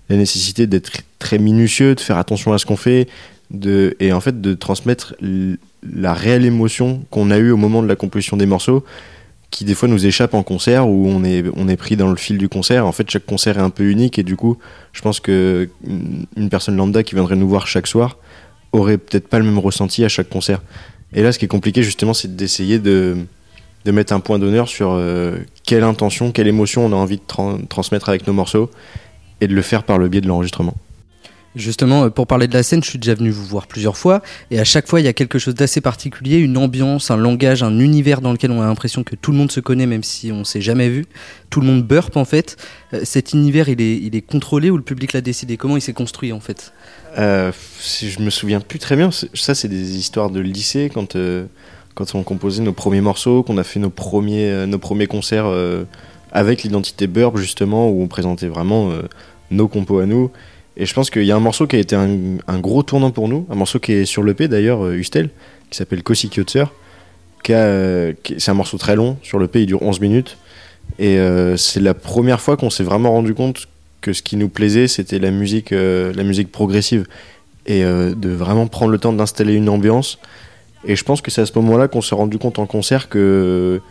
la 0.10 0.18
nécessité 0.18 0.68
d'être 0.68 0.92
très 1.20 1.40
minutieux, 1.40 1.96
de 1.96 2.00
faire 2.00 2.18
attention 2.18 2.54
à 2.54 2.58
ce 2.58 2.66
qu'on 2.66 2.78
fait 2.78 3.08
de 3.50 3.96
et 4.00 4.14
en 4.14 4.22
fait 4.22 4.42
de 4.42 4.54
transmettre 4.54 5.16
la 5.84 6.14
réelle 6.14 6.46
émotion 6.46 7.04
qu'on 7.10 7.32
a 7.32 7.38
eue 7.38 7.52
au 7.52 7.58
moment 7.58 7.82
de 7.82 7.88
la 7.88 7.96
composition 7.96 8.38
des 8.38 8.46
morceaux 8.46 8.84
qui 9.52 9.66
des 9.66 9.76
fois 9.76 9.90
nous 9.90 10.06
échappe 10.06 10.34
en 10.34 10.44
concert 10.44 10.88
où 10.88 11.08
on 11.08 11.24
est, 11.26 11.44
on 11.56 11.68
est 11.68 11.76
pris 11.76 11.98
dans 11.98 12.10
le 12.10 12.16
fil 12.16 12.38
du 12.38 12.48
concert. 12.48 12.88
En 12.88 12.94
fait, 12.94 13.10
chaque 13.12 13.26
concert 13.26 13.58
est 13.58 13.62
un 13.62 13.70
peu 13.70 13.84
unique 13.84 14.18
et 14.18 14.24
du 14.24 14.38
coup, 14.38 14.58
je 14.94 15.02
pense 15.02 15.20
que 15.20 15.70
une 15.84 16.50
personne 16.50 16.78
lambda 16.78 17.04
qui 17.04 17.16
viendrait 17.16 17.36
nous 17.36 17.50
voir 17.50 17.68
chaque 17.68 17.86
soir 17.86 18.18
aurait 18.72 18.98
peut-être 18.98 19.28
pas 19.28 19.40
le 19.40 19.46
même 19.46 19.60
ressenti 19.60 20.06
à 20.06 20.10
chaque 20.10 20.30
concert. 20.30 20.62
Et 21.14 21.22
là, 21.22 21.34
ce 21.34 21.38
qui 21.38 21.46
est 21.46 21.50
compliqué 21.50 21.84
justement, 21.84 22.14
c'est 22.14 22.34
d'essayer 22.34 22.80
de, 22.80 23.18
de 23.86 23.92
mettre 23.92 24.14
un 24.14 24.20
point 24.20 24.40
d'honneur 24.40 24.68
sur 24.68 24.92
euh, 24.92 25.38
quelle 25.66 25.84
intention, 25.84 26.32
quelle 26.32 26.48
émotion 26.48 26.86
on 26.86 26.92
a 26.92 26.96
envie 26.96 27.18
de 27.18 27.24
tran- 27.28 27.60
transmettre 27.68 28.10
avec 28.10 28.28
nos 28.28 28.34
morceaux 28.34 28.70
et 29.42 29.48
de 29.48 29.56
le 29.56 29.62
faire 29.62 29.84
par 29.84 29.98
le 29.98 30.08
biais 30.08 30.22
de 30.22 30.28
l'enregistrement. 30.28 30.76
Justement, 31.54 32.06
euh, 32.06 32.10
pour 32.10 32.28
parler 32.28 32.48
de 32.48 32.54
la 32.54 32.64
scène, 32.64 32.82
je 32.82 32.90
suis 32.90 33.00
déjà 33.00 33.14
venu 33.14 33.30
vous 33.30 33.46
voir 33.46 33.68
plusieurs 33.68 33.98
fois, 33.98 34.22
et 34.52 34.60
à 34.60 34.64
chaque 34.64 34.88
fois, 34.88 35.02
il 35.02 35.04
y 35.04 35.10
a 35.10 35.14
quelque 35.14 35.38
chose 35.38 35.54
d'assez 35.54 35.82
particulier, 35.82 36.38
une 36.38 36.58
ambiance, 36.58 37.12
un 37.12 37.18
langage, 37.18 37.62
un 37.62 37.78
univers 37.80 38.22
dans 38.22 38.32
lequel 38.32 38.52
on 38.52 38.62
a 38.62 38.66
l'impression 38.66 39.04
que 39.04 39.18
tout 39.18 39.32
le 39.32 39.38
monde 39.38 39.52
se 39.52 39.60
connaît, 39.60 39.86
même 39.86 40.04
si 40.04 40.32
on 40.32 40.46
s'est 40.46 40.62
jamais 40.62 40.88
vu. 40.88 41.08
Tout 41.50 41.60
le 41.60 41.68
monde 41.68 41.84
burp, 41.84 42.16
en 42.16 42.24
fait. 42.24 42.56
Euh, 42.94 43.02
Cet 43.04 43.34
univers, 43.34 43.68
il 43.68 43.82
est, 43.82 43.98
il 43.98 44.16
est 44.16 44.22
contrôlé 44.22 44.70
ou 44.70 44.78
le 44.78 44.84
public 44.84 45.12
l'a 45.12 45.20
décidé? 45.20 45.58
Comment 45.58 45.76
il 45.76 45.82
s'est 45.82 45.92
construit, 45.92 46.32
en 46.32 46.40
fait? 46.40 46.72
Euh, 47.18 47.52
je 48.02 48.22
me 48.22 48.30
souviens 48.30 48.62
plus 48.62 48.80
très 48.80 48.96
bien, 48.96 49.10
ça 49.12 49.54
c'est 49.54 49.68
des 49.68 49.98
histoires 49.98 50.30
de 50.30 50.40
lycée 50.40 50.90
quand, 50.94 51.18
euh, 51.18 51.48
quand 52.06 52.18
on 52.18 52.24
composait 52.24 52.62
nos 52.64 52.74
premiers 52.74 53.02
morceaux, 53.02 53.44
qu'on 53.44 53.58
a 53.58 53.64
fait 53.64 53.80
nos 53.80 53.90
premiers, 53.90 54.50
euh, 54.50 54.66
nos 54.66 54.80
premiers 54.80 55.08
concerts 55.08 55.46
euh, 55.48 55.84
avec 56.32 56.64
l'identité 56.64 57.08
Burp 57.08 57.38
justement, 57.38 57.90
où 57.90 58.02
on 58.02 58.08
présentait 58.08 58.48
vraiment 58.48 58.90
euh, 58.92 59.02
nos 59.52 59.68
compos 59.68 60.00
à 60.00 60.06
nous. 60.06 60.32
Et 60.78 60.86
je 60.86 60.94
pense 60.94 61.10
qu'il 61.10 61.24
y 61.26 61.32
a 61.32 61.36
un 61.36 61.40
morceau 61.42 61.68
qui 61.68 61.76
a 61.76 61.80
été 61.80 61.96
un, 61.96 62.60
gros 62.60 62.82
tournant 62.84 63.12
pour 63.12 63.28
nous, 63.28 63.46
un 63.52 63.56
morceau 63.56 63.80
qui 63.80 63.92
est 63.94 64.06
sur 64.06 64.24
l'EP 64.24 64.48
d'ailleurs, 64.48 64.86
euh, 64.86 64.94
Ustel, 64.96 65.30
qui 65.70 65.78
s'appelle 65.78 66.02
Kossi 66.04 66.30
Kyotzer. 66.30 66.66
qui 67.44 67.54
a, 67.54 68.14
qui- 68.14 68.36
C'est 68.40 68.52
un 68.52 68.56
morceau 68.56 68.78
très 68.78 68.96
long, 68.96 69.18
sur 69.22 69.38
l'EP 69.40 69.62
il 69.62 69.66
dure 69.68 69.82
11 69.84 70.00
minutes. 70.00 70.38
Et 71.00 71.18
c'est 71.56 71.80
la 71.80 71.94
première 71.94 72.42
fois 72.42 72.58
qu'on 72.58 72.70
s'est 72.70 72.84
vraiment 72.84 73.12
rendu 73.12 73.34
compte 73.34 73.68
que 74.02 74.12
ce 74.14 74.22
qui 74.22 74.36
nous 74.36 74.50
plaisait, 74.50 74.88
c'était 74.88 75.20
la 75.20 75.32
musique, 75.32 75.72
la 75.72 76.24
musique 76.24 76.52
progressive. 76.52 77.08
Et 77.66 77.82
de 77.84 78.30
vraiment 78.30 78.68
prendre 78.68 78.92
le 78.92 78.98
temps 78.98 79.14
d'installer 79.14 79.54
une 79.54 79.70
ambiance. 79.70 80.20
Et 80.86 80.96
je 80.96 81.04
pense 81.04 81.22
que 81.22 81.30
c'est 81.32 81.42
à 81.42 81.46
ce 81.46 81.54
moment-là 81.56 81.88
qu'on 81.88 82.02
s'est 82.02 82.16
rendu 82.16 82.38
compte 82.38 82.60
en 82.60 82.66
concert 82.66 83.10
que 83.10 83.82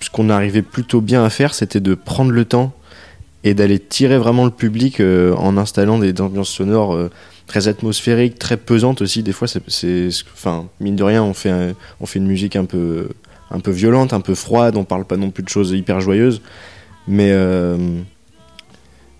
ce 0.00 0.10
qu'on 0.10 0.28
arrivait 0.28 0.62
plutôt 0.62 1.00
bien 1.00 1.24
à 1.24 1.30
faire, 1.30 1.54
c'était 1.54 1.80
de 1.80 1.94
prendre 1.94 2.30
le 2.30 2.44
temps 2.44 2.72
et 3.44 3.54
d'aller 3.54 3.78
tirer 3.78 4.18
vraiment 4.18 4.44
le 4.44 4.50
public 4.50 5.00
euh, 5.00 5.34
en 5.36 5.56
installant 5.56 5.98
des 5.98 6.18
ambiances 6.20 6.48
sonores 6.48 6.94
euh, 6.94 7.10
très 7.46 7.68
atmosphériques, 7.68 8.38
très 8.38 8.56
pesantes 8.56 9.02
aussi. 9.02 9.22
Des 9.22 9.32
fois, 9.32 9.46
enfin, 10.32 10.66
mine 10.80 10.96
de 10.96 11.04
rien, 11.04 11.22
on 11.22 11.34
fait, 11.34 11.74
on 12.00 12.06
fait 12.06 12.18
une 12.18 12.26
musique 12.26 12.56
un 12.56 12.64
peu, 12.64 13.08
un 13.50 13.60
peu 13.60 13.70
violente, 13.70 14.12
un 14.14 14.20
peu 14.20 14.34
froide. 14.34 14.76
On 14.76 14.84
parle 14.84 15.04
pas 15.04 15.18
non 15.18 15.30
plus 15.30 15.42
de 15.42 15.48
choses 15.50 15.72
hyper 15.72 16.00
joyeuses, 16.00 16.40
mais 17.06 17.30
euh, 17.32 17.76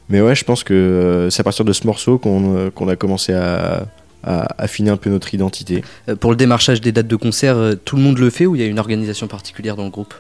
mais 0.08 0.20
ouais, 0.20 0.34
je 0.34 0.44
pense 0.44 0.64
que 0.64 1.28
c'est 1.30 1.40
à 1.40 1.44
partir 1.44 1.64
de 1.64 1.72
ce 1.72 1.86
morceau 1.86 2.18
qu'on 2.18 2.70
qu'on 2.74 2.88
a 2.88 2.96
commencé 2.96 3.32
à, 3.34 3.86
à 4.24 4.46
affiner 4.62 4.90
un 4.90 4.96
peu 4.96 5.10
notre 5.10 5.32
identité. 5.34 5.82
Euh, 6.08 6.16
Pour 6.16 6.30
le 6.30 6.36
démarchage 6.36 6.80
des 6.80 6.92
dates 6.92 7.06
de 7.08 7.16
concert, 7.16 7.56
euh, 7.56 7.74
tout 7.74 7.96
le 7.96 8.02
monde 8.02 8.18
le 8.18 8.30
fait 8.30 8.46
ou 8.46 8.54
il 8.56 8.60
y 8.62 8.64
a 8.64 8.66
une 8.68 8.78
organisation 8.78 9.26
particulière 9.28 9.76
dans 9.76 9.84
le 9.84 9.90
groupe? 9.90 10.14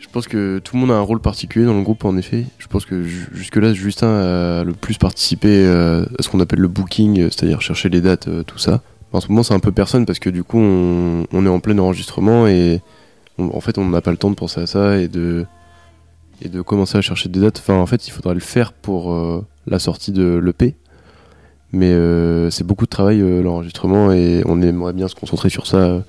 Je 0.00 0.08
pense 0.08 0.26
que 0.26 0.58
tout 0.58 0.74
le 0.74 0.80
monde 0.80 0.90
a 0.90 0.94
un 0.94 1.00
rôle 1.00 1.20
particulier 1.20 1.64
dans 1.64 1.76
le 1.76 1.82
groupe, 1.82 2.04
en 2.04 2.16
effet. 2.16 2.44
Je 2.58 2.66
pense 2.66 2.84
que 2.84 3.04
ju- 3.04 3.28
jusque-là, 3.32 3.72
Justin 3.72 4.08
a 4.08 4.64
le 4.64 4.72
plus 4.72 4.98
participé 4.98 5.48
euh, 5.64 6.04
à 6.18 6.22
ce 6.22 6.28
qu'on 6.28 6.40
appelle 6.40 6.58
le 6.58 6.68
booking, 6.68 7.22
c'est-à-dire 7.30 7.60
chercher 7.62 7.88
les 7.88 8.00
dates, 8.00 8.28
tout 8.46 8.58
ça. 8.58 8.82
En 9.12 9.20
ce 9.20 9.28
moment, 9.28 9.42
c'est 9.44 9.54
un 9.54 9.60
peu 9.60 9.70
personne 9.72 10.04
parce 10.04 10.18
que 10.18 10.28
du 10.30 10.42
coup, 10.42 10.58
on, 10.58 11.24
on 11.32 11.46
est 11.46 11.48
en 11.48 11.60
plein 11.60 11.78
enregistrement 11.78 12.48
et 12.48 12.80
on- 13.38 13.56
en 13.56 13.60
fait, 13.60 13.78
on 13.78 13.88
n'a 13.88 14.00
pas 14.00 14.10
le 14.10 14.16
temps 14.16 14.30
de 14.30 14.34
penser 14.34 14.60
à 14.60 14.66
ça 14.66 14.98
et 14.98 15.06
de, 15.06 15.46
et 16.42 16.48
de 16.48 16.60
commencer 16.62 16.98
à 16.98 17.00
chercher 17.00 17.28
des 17.28 17.38
dates. 17.38 17.58
Enfin, 17.60 17.74
en 17.74 17.86
fait, 17.86 18.08
il 18.08 18.10
faudra 18.10 18.34
le 18.34 18.40
faire 18.40 18.72
pour 18.72 19.12
euh, 19.12 19.46
la 19.68 19.78
sortie 19.78 20.10
de 20.10 20.40
l'EP. 20.44 20.74
Mais 21.72 21.90
euh, 21.90 22.50
c'est 22.50 22.64
beaucoup 22.64 22.84
de 22.84 22.90
travail, 22.90 23.20
euh, 23.20 23.42
l'enregistrement, 23.42 24.12
et 24.12 24.42
on 24.46 24.60
aimerait 24.60 24.92
bien 24.92 25.08
se 25.08 25.14
concentrer 25.14 25.48
sur 25.48 25.66
ça, 25.66 25.78
euh, 25.78 26.00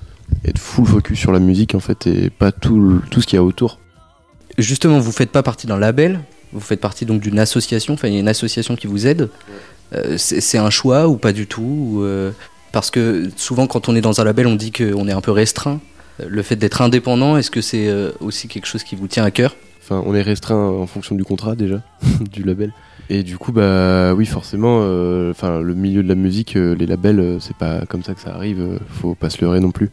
être 0.46 0.60
full 0.60 0.86
focus 0.86 1.18
sur 1.18 1.32
la 1.32 1.40
musique, 1.40 1.74
en 1.74 1.80
fait, 1.80 2.06
et 2.06 2.30
pas 2.30 2.52
tout, 2.52 3.02
tout 3.10 3.22
ce 3.22 3.28
qu'il 3.28 3.38
y 3.38 3.40
a 3.40 3.44
autour. 3.44 3.80
Justement, 4.58 5.00
vous 5.00 5.14
faites 5.14 5.32
pas 5.32 5.42
partie 5.42 5.66
d'un 5.66 5.78
label, 5.78 6.20
vous 6.52 6.60
faites 6.60 6.82
partie 6.82 7.06
donc 7.06 7.22
d'une 7.22 7.40
association, 7.40 7.94
enfin 7.94 8.10
il 8.10 8.14
y 8.14 8.18
a 8.18 8.20
une 8.20 8.28
association 8.28 8.76
qui 8.76 8.88
vous 8.88 9.08
aide. 9.08 9.30
C'est 10.18 10.58
un 10.58 10.70
choix 10.72 11.08
ou 11.08 11.18
pas 11.18 11.32
du 11.34 11.46
tout 11.46 11.62
ou, 11.62 12.06
Parce 12.72 12.92
que 12.92 13.30
souvent 13.36 13.66
quand 13.68 13.90
on 13.90 13.96
est 13.96 14.02
dans 14.02 14.22
un 14.22 14.24
label, 14.24 14.46
on 14.46 14.56
dit 14.56 14.72
qu'on 14.72 15.08
est 15.08 15.12
un 15.12 15.22
peu 15.22 15.32
restreint. 15.32 15.80
Le 16.20 16.42
fait 16.44 16.56
d'être 16.56 16.82
indépendant, 16.84 17.38
est-ce 17.38 17.50
que 17.50 17.62
c'est 17.62 17.92
aussi 18.20 18.48
quelque 18.48 18.68
chose 18.68 18.84
qui 18.84 18.96
vous 18.96 19.08
tient 19.08 19.24
à 19.24 19.32
cœur? 19.32 19.56
Enfin, 19.84 20.02
on 20.06 20.16
est 20.16 20.22
restreint 20.22 20.70
en 20.70 20.88
fonction 20.88 21.14
du 21.14 21.26
contrat 21.26 21.56
déjà, 21.56 21.82
du 22.32 22.44
label. 22.44 22.72
Et 23.10 23.22
du 23.24 23.38
coup, 23.38 23.52
bah 23.52 24.14
oui, 24.14 24.26
forcément, 24.26 24.80
euh, 24.82 25.32
enfin, 25.32 25.60
le 25.60 25.74
milieu 25.76 26.02
de 26.04 26.08
la 26.08 26.16
musique, 26.16 26.56
euh, 26.56 26.74
les 26.74 26.86
labels, 26.86 27.20
euh, 27.20 27.40
c'est 27.42 27.56
pas 27.58 27.86
comme 27.88 28.02
ça 28.02 28.14
que 28.14 28.22
ça 28.22 28.34
arrive. 28.34 28.80
faut 28.88 29.14
pas 29.14 29.30
se 29.30 29.44
leurrer 29.44 29.60
non 29.60 29.72
plus. 29.72 29.92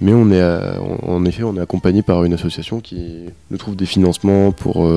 Mais 0.00 0.12
on 0.12 0.30
est, 0.30 0.42
en 1.02 1.24
effet, 1.24 1.44
on 1.44 1.56
est 1.56 1.60
accompagné 1.60 2.02
par 2.02 2.24
une 2.24 2.34
association 2.34 2.80
qui 2.80 3.26
nous 3.52 3.56
trouve 3.56 3.76
des 3.76 3.86
financements 3.86 4.50
pour 4.50 4.90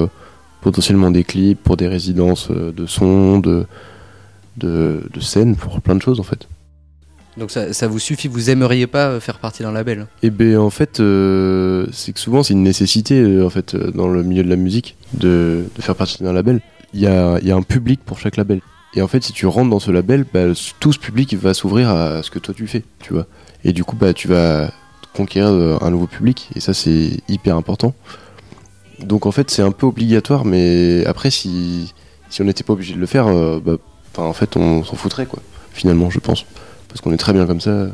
potentiellement 0.62 1.12
des 1.12 1.24
clips, 1.24 1.62
pour 1.62 1.78
des 1.78 1.88
résidences 1.88 2.50
de 2.50 2.88
son, 2.88 3.38
de, 3.38 3.68
de, 4.58 5.04
de 5.14 5.20
scène, 5.20 5.56
pour 5.56 5.80
plein 5.82 5.94
de 5.94 6.02
choses 6.02 6.20
en 6.20 6.24
fait. 6.24 6.48
Donc 7.38 7.52
ça, 7.52 7.74
ça 7.74 7.88
vous 7.88 8.00
suffit, 8.00 8.28
vous 8.28 8.50
aimeriez 8.50 8.88
pas 8.88 9.10
euh, 9.10 9.20
faire 9.20 9.40
partie 9.40 9.64
d'un 9.64 9.72
label? 9.72 10.08
Et 10.24 10.30
ben 10.30 10.58
en 10.58 10.70
fait, 10.70 11.00
euh, 11.00 11.86
c'est 11.92 12.14
que 12.14 12.20
souvent 12.20 12.44
c'est 12.44 12.54
une 12.54 12.64
nécessité 12.64 13.20
euh, 13.20 13.46
en 13.46 13.50
fait 13.50 13.76
dans 13.76 14.08
le 14.08 14.24
milieu 14.24 14.44
de 14.44 14.50
la 14.50 14.56
musique 14.56 14.96
de, 15.14 15.66
faire 15.80 15.96
partie 15.96 16.24
d'un 16.24 16.34
label. 16.34 16.62
Il 16.94 17.02
y 17.02 17.08
a, 17.08 17.36
un 17.36 17.62
public 17.62 18.00
pour 18.06 18.20
chaque 18.20 18.38
label. 18.38 18.62
Et 18.94 19.02
en 19.02 19.08
fait, 19.10 19.22
si 19.22 19.34
tu 19.34 19.48
rentres 19.48 19.70
dans 19.70 19.82
ce 19.82 19.92
label, 19.92 20.26
bah, 20.34 20.46
tout 20.80 20.94
ce 20.94 21.00
public 21.00 21.34
va 21.34 21.54
s'ouvrir 21.54 21.90
à 21.90 22.24
ce 22.24 22.32
que 22.32 22.40
toi 22.40 22.54
tu 22.56 22.68
fais, 22.68 22.84
tu 23.02 23.12
vois. 23.12 23.28
Et 23.66 23.74
du 23.74 23.84
coup, 23.84 23.98
bah, 23.98 24.14
tu 24.14 24.30
vas 24.30 24.72
conquérir 25.14 25.50
un 25.84 25.92
nouveau 25.92 26.08
public. 26.08 26.48
Et 26.56 26.62
ça, 26.62 26.74
c'est 26.74 27.20
hyper 27.28 27.58
important. 27.58 27.94
Donc 29.02 29.26
en 29.26 29.32
fait, 29.32 29.52
c'est 29.52 29.62
un 29.62 29.72
peu 29.72 29.86
obligatoire, 29.86 30.46
mais 30.46 31.06
après, 31.06 31.32
si, 31.32 31.94
on 32.40 32.46
n'était 32.46 32.64
pas 32.64 32.72
obligé 32.72 32.94
de 32.94 33.00
le 33.00 33.08
faire, 33.08 33.26
bah, 33.60 33.76
en 34.16 34.32
fait, 34.32 34.56
on 34.56 34.82
s'en 34.86 34.96
foutrait, 34.96 35.26
quoi. 35.26 35.42
Finalement, 35.74 36.10
je 36.10 36.20
pense. 36.20 36.46
Parce 36.96 37.04
qu'on 37.04 37.12
est 37.12 37.18
très 37.18 37.34
bien 37.34 37.46
comme 37.46 37.60
ça. 37.60 37.88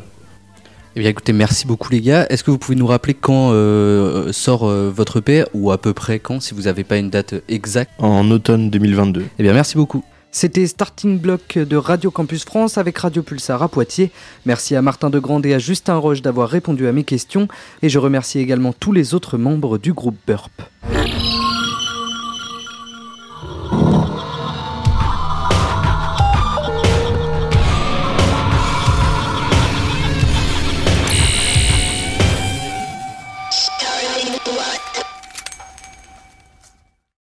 Eh 0.95 0.99
bien 0.99 1.09
écoutez, 1.09 1.33
merci 1.33 1.65
beaucoup 1.65 1.91
les 1.91 2.01
gars. 2.01 2.27
Est-ce 2.29 2.43
que 2.43 2.51
vous 2.51 2.59
pouvez 2.59 2.77
nous 2.77 2.85
rappeler 2.85 3.15
quand 3.15 3.49
euh, 3.51 4.31
sort 4.31 4.69
euh, 4.69 4.91
votre 4.95 5.17
EP 5.17 5.43
ou 5.55 5.71
à 5.71 5.79
peu 5.79 5.91
près 5.91 6.19
quand, 6.19 6.39
si 6.39 6.53
vous 6.53 6.63
n'avez 6.63 6.83
pas 6.83 6.97
une 6.97 7.09
date 7.09 7.33
exacte? 7.49 7.89
En 7.97 8.29
automne 8.29 8.69
2022. 8.69 9.25
Eh 9.39 9.41
bien, 9.41 9.53
merci 9.53 9.75
beaucoup. 9.75 10.03
C'était 10.29 10.67
Starting 10.67 11.17
Block 11.17 11.57
de 11.57 11.75
Radio 11.77 12.11
Campus 12.11 12.45
France 12.45 12.77
avec 12.77 12.99
Radio 12.99 13.23
Pulsar 13.23 13.63
à 13.63 13.69
Poitiers. 13.69 14.11
Merci 14.45 14.75
à 14.75 14.83
Martin 14.83 15.09
Degrande 15.09 15.47
et 15.47 15.55
à 15.55 15.57
Justin 15.57 15.95
Roche 15.95 16.21
d'avoir 16.21 16.47
répondu 16.47 16.85
à 16.85 16.91
mes 16.91 17.03
questions. 17.03 17.47
Et 17.81 17.89
je 17.89 17.97
remercie 17.97 18.37
également 18.37 18.71
tous 18.71 18.91
les 18.91 19.15
autres 19.15 19.39
membres 19.39 19.79
du 19.79 19.93
groupe 19.93 20.17
Burp. 20.27 20.51